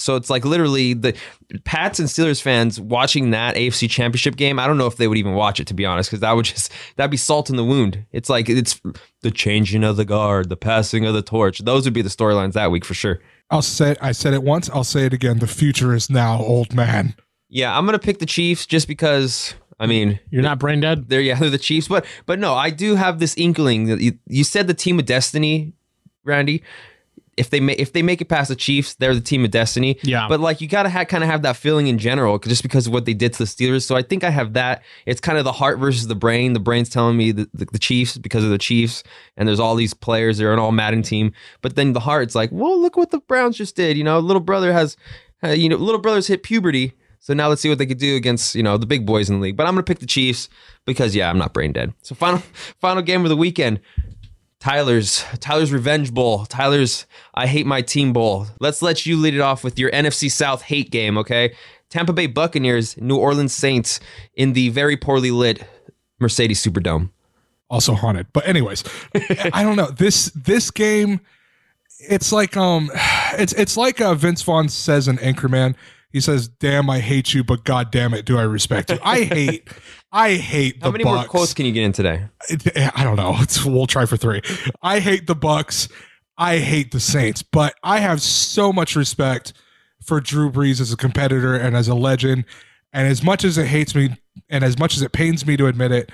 [0.00, 1.14] So it's like literally the
[1.64, 4.58] Pats and Steelers fans watching that AFC Championship game.
[4.58, 6.44] I don't know if they would even watch it to be honest, because that would
[6.46, 8.04] just that'd be salt in the wound.
[8.12, 8.80] It's like it's
[9.22, 11.58] the changing of the guard, the passing of the torch.
[11.58, 13.20] Those would be the storylines that week for sure.
[13.50, 15.38] I'll say I said it once, I'll say it again.
[15.40, 17.14] The future is now, old man.
[17.48, 19.54] Yeah, I'm gonna pick the Chiefs just because.
[19.78, 21.08] I mean, You're not brain dead.
[21.08, 24.18] they're yeah they're the Chiefs, but but no, I do have this inkling that you,
[24.26, 25.72] you said the team of destiny,
[26.22, 26.62] Randy.
[27.40, 29.98] If they ma- if they make it past the Chiefs, they're the team of destiny.
[30.02, 30.28] Yeah.
[30.28, 32.92] But like you gotta ha- kind of have that feeling in general, just because of
[32.92, 33.82] what they did to the Steelers.
[33.84, 34.82] So I think I have that.
[35.06, 36.52] It's kind of the heart versus the brain.
[36.52, 39.02] The brain's telling me the, the, the Chiefs because of the Chiefs,
[39.38, 40.36] and there's all these players.
[40.36, 41.32] They're an all Madden team.
[41.62, 43.96] But then the heart's like, well, look what the Browns just did.
[43.96, 44.98] You know, little brother has,
[45.42, 46.92] uh, you know, little brother's hit puberty.
[47.22, 49.36] So now let's see what they could do against you know the big boys in
[49.36, 49.56] the league.
[49.56, 50.48] But I'm gonna pick the Chiefs
[50.86, 51.92] because yeah, I'm not brain dead.
[52.02, 52.38] So final
[52.80, 53.80] final game of the weekend.
[54.60, 56.44] Tyler's Tyler's Revenge Bowl.
[56.46, 58.46] Tyler's I Hate My Team Bowl.
[58.60, 61.54] Let's let you lead it off with your NFC South hate game, okay?
[61.88, 63.98] Tampa Bay Buccaneers, New Orleans Saints
[64.34, 65.64] in the very poorly lit
[66.20, 67.10] Mercedes Superdome.
[67.70, 68.26] also haunted.
[68.32, 68.84] But anyways,
[69.52, 69.90] I don't know.
[69.90, 71.20] This this game,
[71.98, 72.90] it's like um
[73.32, 75.74] it's it's like uh, Vince Vaughn says in Anchorman.
[76.12, 79.22] He says, "Damn, I hate you, but god damn it, do I respect you." I
[79.22, 79.68] hate
[80.12, 82.24] I hate the How many more quotes can you get in today?
[82.48, 83.36] It- eh, I don't know.
[83.40, 84.42] It's, we'll try for three.
[84.82, 85.88] I hate the Bucks.
[86.36, 89.52] I hate the Saints, but I have so much respect
[90.02, 92.44] for Drew Brees as a competitor and as a legend.
[92.92, 94.16] And as much as it hates me,
[94.48, 96.10] and as much as it pains me to admit it,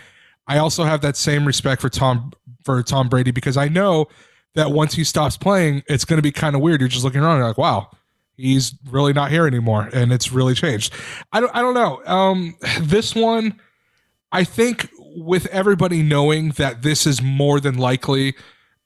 [0.49, 2.33] I also have that same respect for Tom
[2.65, 4.07] for Tom Brady because I know
[4.55, 6.81] that once he stops playing, it's going to be kind of weird.
[6.81, 7.89] You're just looking around, and you're like, wow,
[8.37, 10.93] he's really not here anymore, and it's really changed.
[11.33, 12.03] I don't, I don't know.
[12.07, 13.61] Um, this one.
[14.33, 18.35] I think with everybody knowing that this is more than likely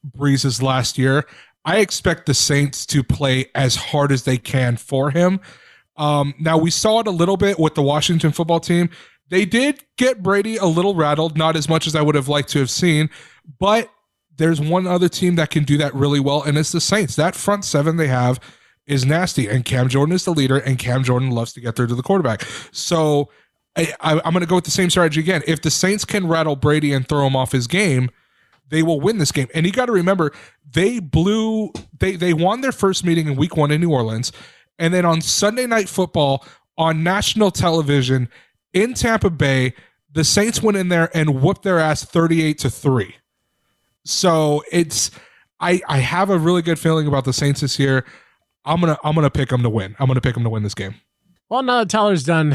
[0.05, 1.25] Brees's last year,
[1.65, 5.41] I expect the Saints to play as hard as they can for him.
[5.97, 8.91] Um, now we saw it a little bit with the Washington football team.
[9.29, 12.51] They did get Brady a little rattled, not as much as I would have liked
[12.51, 13.11] to have seen,
[13.59, 13.91] but
[14.37, 17.17] there's one other team that can do that really well, and it's the Saints.
[17.17, 18.41] That front seven they have
[18.91, 21.87] is nasty, and Cam Jordan is the leader, and Cam Jordan loves to get there
[21.87, 22.43] to the quarterback.
[22.73, 23.31] So
[23.77, 25.43] I, I'm going to go with the same strategy again.
[25.47, 28.11] If the Saints can rattle Brady and throw him off his game,
[28.69, 29.49] they will win this game.
[29.55, 30.33] And you got to remember,
[30.73, 34.33] they blew they they won their first meeting in week 1 in New Orleans,
[34.79, 36.45] and then on Sunday night football
[36.79, 38.29] on national television
[38.73, 39.75] in Tampa Bay,
[40.13, 43.15] the Saints went in there and whooped their ass 38 to 3.
[44.05, 45.11] So, it's
[45.61, 48.05] I I have a really good feeling about the Saints this year.
[48.65, 49.97] I'm going to I'm going to pick him to win.
[49.99, 50.95] I'm going to pick him to win this game.
[51.49, 52.55] Well, now that Tyler's done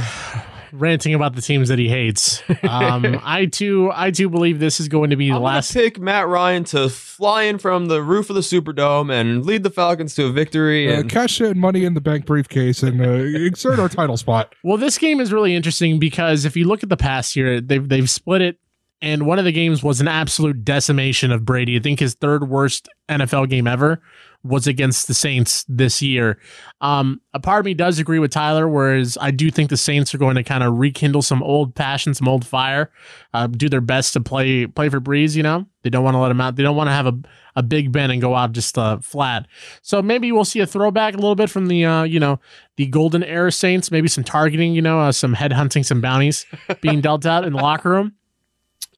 [0.71, 4.87] ranting about the teams that he hates, um, I too, I too believe this is
[4.87, 5.73] going to be the I'm last.
[5.73, 9.69] pick Matt Ryan to fly in from the roof of the Superdome and lead the
[9.69, 10.93] Falcons to a victory.
[10.93, 14.53] Uh, And cash in money in the bank briefcase and uh, exert our title spot.
[14.63, 17.87] Well, this game is really interesting because if you look at the past year, they've
[17.87, 18.57] they've split it,
[19.01, 21.75] and one of the games was an absolute decimation of Brady.
[21.75, 24.01] I think his third worst NFL game ever
[24.45, 26.39] was against the Saints this year.
[26.81, 30.13] Um, a part of me does agree with Tyler, whereas I do think the Saints
[30.13, 32.91] are going to kind of rekindle some old passion, some old fire,
[33.33, 35.35] uh, do their best to play play for Brees.
[35.35, 36.55] You know, they don't want to let him out.
[36.55, 37.17] They don't want to have a
[37.55, 39.47] a Big Ben and go out just uh, flat.
[39.81, 42.39] So maybe we'll see a throwback a little bit from the uh, you know
[42.77, 43.91] the golden era Saints.
[43.91, 46.45] Maybe some targeting, you know, uh, some head hunting, some bounties
[46.81, 48.13] being dealt out in the locker room.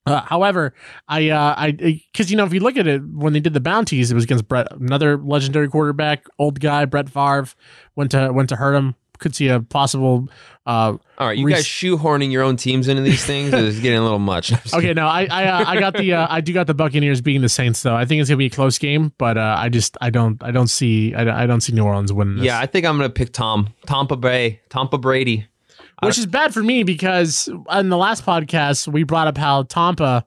[0.08, 0.74] Uh, however,
[1.08, 3.60] I, uh, I, because you know, if you look at it, when they did the
[3.60, 7.48] bounties, it was against Brett, another legendary quarterback, old guy, Brett Favre,
[7.96, 8.96] went to went to hurt him.
[9.20, 10.30] Could see a possible.
[10.68, 13.98] Uh, all right, you Res- guys shoehorning your own teams into these things is getting
[13.98, 14.54] a little much.
[14.76, 17.42] okay, no, I, I, uh, I got the, uh, I do got the Buccaneers beating
[17.42, 17.96] the Saints though.
[17.96, 20.52] I think it's gonna be a close game, but uh, I just, I don't, I
[20.52, 22.36] don't see, I, I don't see New Orleans winning.
[22.36, 22.46] This.
[22.46, 25.48] Yeah, I think I'm gonna pick Tom, Tampa Bay, Tampa Brady.
[26.04, 30.26] Which is bad for me because in the last podcast we brought up how Tampa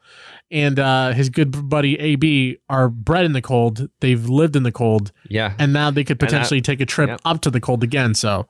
[0.50, 3.88] and uh, his good buddy AB are bred in the cold.
[4.00, 7.08] They've lived in the cold, Yeah, and now they could that- potentially take a trip
[7.08, 7.20] yep.
[7.24, 8.14] up to the cold again.
[8.14, 8.46] So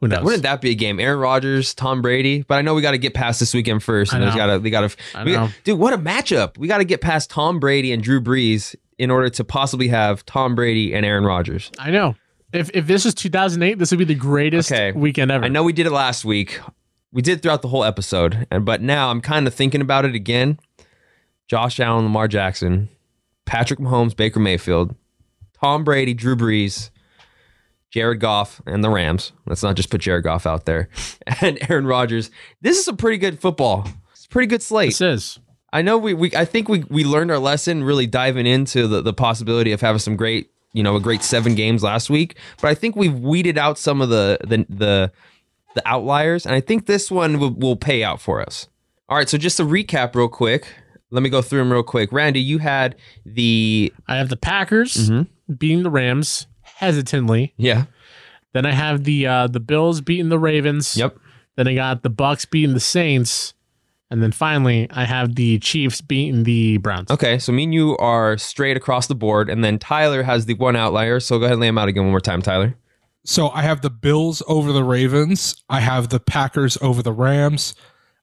[0.00, 0.22] who knows?
[0.24, 1.00] Wouldn't that be a game?
[1.00, 2.42] Aaron Rodgers, Tom Brady.
[2.42, 4.12] But I know we got to get past this weekend first.
[4.12, 4.36] I And we know.
[4.36, 5.78] got to, we got to, dude.
[5.78, 6.56] What a matchup!
[6.58, 10.24] We got to get past Tom Brady and Drew Brees in order to possibly have
[10.26, 11.70] Tom Brady and Aaron Rodgers.
[11.78, 12.14] I know.
[12.52, 14.92] If if this was 2008, this would be the greatest Okay.
[14.92, 15.44] weekend ever.
[15.44, 16.60] I know we did it last week.
[17.12, 20.14] We did throughout the whole episode, and but now I'm kind of thinking about it
[20.14, 20.58] again.
[21.46, 22.88] Josh Allen, Lamar Jackson,
[23.46, 24.94] Patrick Mahomes, Baker Mayfield,
[25.58, 26.90] Tom Brady, Drew Brees,
[27.90, 29.32] Jared Goff, and the Rams.
[29.46, 30.88] Let's not just put Jared Goff out there,
[31.40, 32.30] and Aaron Rodgers.
[32.60, 33.88] This is a pretty good football.
[34.12, 34.90] It's a pretty good slate.
[34.90, 35.38] This is.
[35.72, 39.02] I know we, we I think we, we learned our lesson really diving into the,
[39.02, 42.68] the possibility of having some great you know a great seven games last week, but
[42.68, 45.12] I think we've weeded out some of the the the,
[45.74, 48.68] the outliers, and I think this one will, will pay out for us.
[49.08, 50.66] All right, so just to recap real quick,
[51.10, 52.12] let me go through them real quick.
[52.12, 55.54] Randy, you had the I have the Packers Mm-hmm.
[55.54, 57.54] beating the Rams hesitantly.
[57.56, 57.84] yeah
[58.52, 60.96] Then I have the uh, the Bills beating the Ravens.
[60.96, 61.16] yep
[61.56, 63.54] Then I got the Bucks beating the Saints,
[64.10, 67.10] and then finally I have the Chiefs beating the Browns.
[67.10, 67.38] okay.
[67.38, 70.76] So me and you are straight across the board, and then Tyler has the one
[70.76, 71.20] outlier.
[71.20, 72.74] So go ahead and lay them out again one more time, Tyler.
[73.24, 75.62] So I have the Bills over the Ravens.
[75.68, 77.74] I have the Packers over the Rams.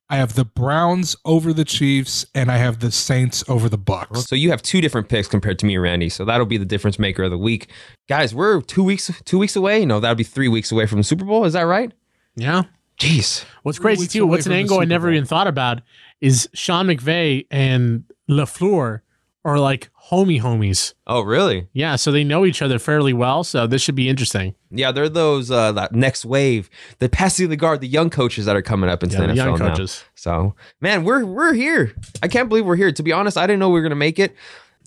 [0.09, 4.25] I have the Browns over the Chiefs, and I have the Saints over the Bucks.
[4.25, 6.09] So you have two different picks compared to me, Randy.
[6.09, 7.69] So that'll be the difference maker of the week,
[8.07, 8.33] guys.
[8.35, 9.83] We're two weeks two weeks away.
[9.85, 11.45] No, that'll be three weeks away from the Super Bowl.
[11.45, 11.91] Is that right?
[12.35, 12.63] Yeah.
[12.97, 13.43] Jeez.
[13.63, 15.81] What's crazy weeks too, what's an angle I never even thought about
[16.21, 19.01] is Sean McVay and LaFleur
[19.43, 20.93] are like homie homies.
[21.05, 21.67] Oh, really?
[21.73, 23.43] Yeah, so they know each other fairly well.
[23.43, 24.55] So this should be interesting.
[24.71, 26.69] Yeah, they're those uh, that next wave,
[26.99, 29.33] the passing the guard, the young coaches that are coming up into Yeah, the the
[29.33, 29.69] NFL young now.
[29.69, 30.03] coaches.
[30.15, 31.95] So, man, we're we're here.
[32.23, 32.91] I can't believe we're here.
[32.91, 34.35] To be honest, I didn't know we were gonna make it.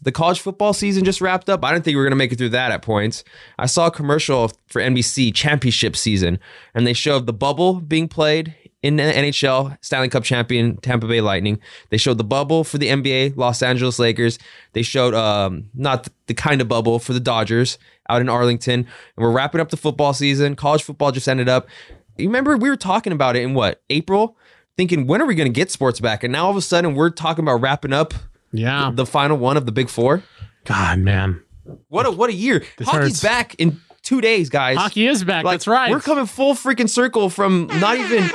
[0.02, 1.64] The college football season just wrapped up.
[1.64, 3.24] I didn't think we were gonna make it through that at points.
[3.58, 6.38] I saw a commercial for NBC championship season,
[6.74, 11.20] and they showed the bubble being played in the NHL Stanley Cup champion Tampa Bay
[11.20, 11.60] Lightning.
[11.90, 14.38] They showed the bubble for the NBA Los Angeles Lakers.
[14.72, 17.78] They showed um, not the kind of bubble for the Dodgers
[18.08, 18.80] out in Arlington.
[18.80, 18.86] And
[19.16, 20.54] we're wrapping up the football season.
[20.54, 21.68] College football just ended up.
[22.16, 24.36] You remember we were talking about it in what April,
[24.76, 26.22] thinking when are we going to get sports back?
[26.22, 28.14] And now all of a sudden we're talking about wrapping up
[28.52, 28.90] Yeah.
[28.94, 30.22] the final one of the Big Four.
[30.64, 31.42] God, man.
[31.88, 32.64] What a what a year!
[32.78, 33.22] This Hockey's hurts.
[33.22, 34.78] back in two days, guys.
[34.78, 35.44] Hockey is back.
[35.44, 35.90] Like, That's right.
[35.90, 38.28] We're coming full freaking circle from not even.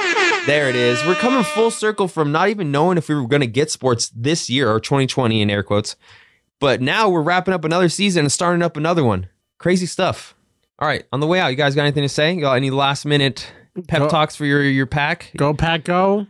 [0.46, 1.04] There it is.
[1.06, 4.10] We're coming full circle from not even knowing if we were going to get sports
[4.10, 5.96] this year or 2020 in air quotes.
[6.60, 9.30] But now we're wrapping up another season and starting up another one.
[9.58, 10.36] Crazy stuff.
[10.80, 12.34] All right, on the way out, you guys got anything to say?
[12.34, 13.52] You got any last minute
[13.88, 15.32] pep Go- talks for your your pack?
[15.38, 16.28] Go Pack Go.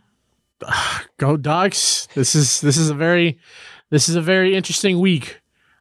[1.17, 2.07] Go Ducks.
[2.13, 3.39] This is this is a very
[3.93, 5.39] this is a very interesting week.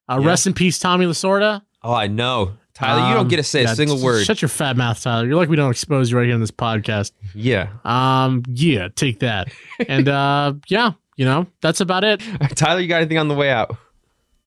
[0.08, 0.28] Uh, Yeah.
[0.28, 1.62] Rest in peace, Tommy Lasorda.
[1.82, 3.08] Oh, I know, Tyler.
[3.08, 4.24] you don't Um, get to say yeah, a single just word.
[4.26, 5.26] Shut your fat mouth, Tyler.
[5.26, 7.12] You're like we don't expose you right here on this podcast.
[7.34, 9.48] yeah, Um, yeah, take that.
[9.88, 12.20] and uh, yeah, you know that's about it.
[12.54, 13.76] Tyler, you got anything on the way out?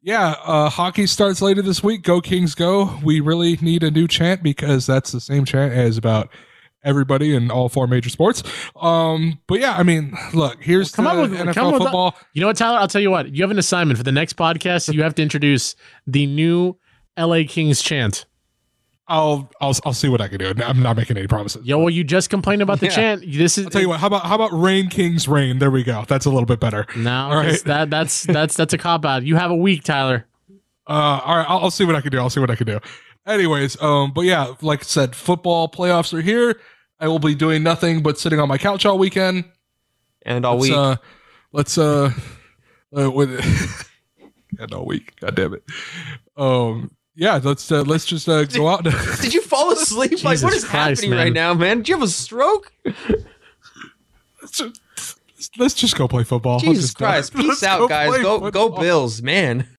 [0.02, 2.04] yeah, uh, hockey starts later this week.
[2.04, 2.98] Go Kings, go!
[3.04, 6.30] We really need a new chant because that's the same chant as about
[6.86, 8.44] everybody in all four major sports.
[8.80, 11.82] Um, but yeah, I mean, look, here's Come the up with NFL come up with
[11.84, 12.16] football.
[12.34, 12.80] You know what, Tyler?
[12.80, 13.34] I'll tell you what.
[13.36, 14.94] You have an assignment for the next podcast.
[14.94, 15.76] You have to introduce
[16.08, 16.78] the new
[17.18, 18.26] LA Kings chant.
[19.08, 20.52] I'll I'll I'll see what I can do.
[20.64, 21.64] I'm not making any promises.
[21.64, 22.92] Yo, well, you just complained about the Yeah.
[22.96, 23.24] chant.
[23.32, 24.00] This is I'll tell you what.
[24.00, 25.60] How about how about Rain Kings Rain?
[25.60, 26.06] There we go.
[26.08, 26.88] That's a little bit better.
[26.96, 27.62] No, right.
[27.66, 29.22] that that's that's that's a cop out.
[29.24, 30.26] You have a week, Tyler.
[30.88, 32.18] Uh, all right, I'll, I'll see what I can do.
[32.20, 32.80] I'll see what I can do.
[33.28, 36.60] Anyways, um, but yeah, like I said, football playoffs are here.
[37.00, 39.46] I will be doing nothing but sitting on my couch all weekend.
[40.24, 40.78] And all let's, week.
[40.78, 40.96] uh,
[41.52, 42.12] let's uh,
[42.98, 43.30] uh with
[44.60, 45.20] and all week.
[45.20, 45.64] God damn it.
[46.36, 48.84] Um, yeah, let's uh, let's just uh, go out.
[49.22, 50.24] Did you fall asleep?
[50.24, 51.20] like, what is Christ, happening man.
[51.20, 51.78] right now, man?
[51.78, 52.74] Did you have a stroke?
[54.42, 54.82] let's, just,
[55.58, 56.60] let's just go play football.
[56.60, 57.34] Jesus just, Christ.
[57.34, 58.10] Peace let's out, go guys.
[58.10, 58.70] play Go, go.
[58.70, 59.68] Bills, man.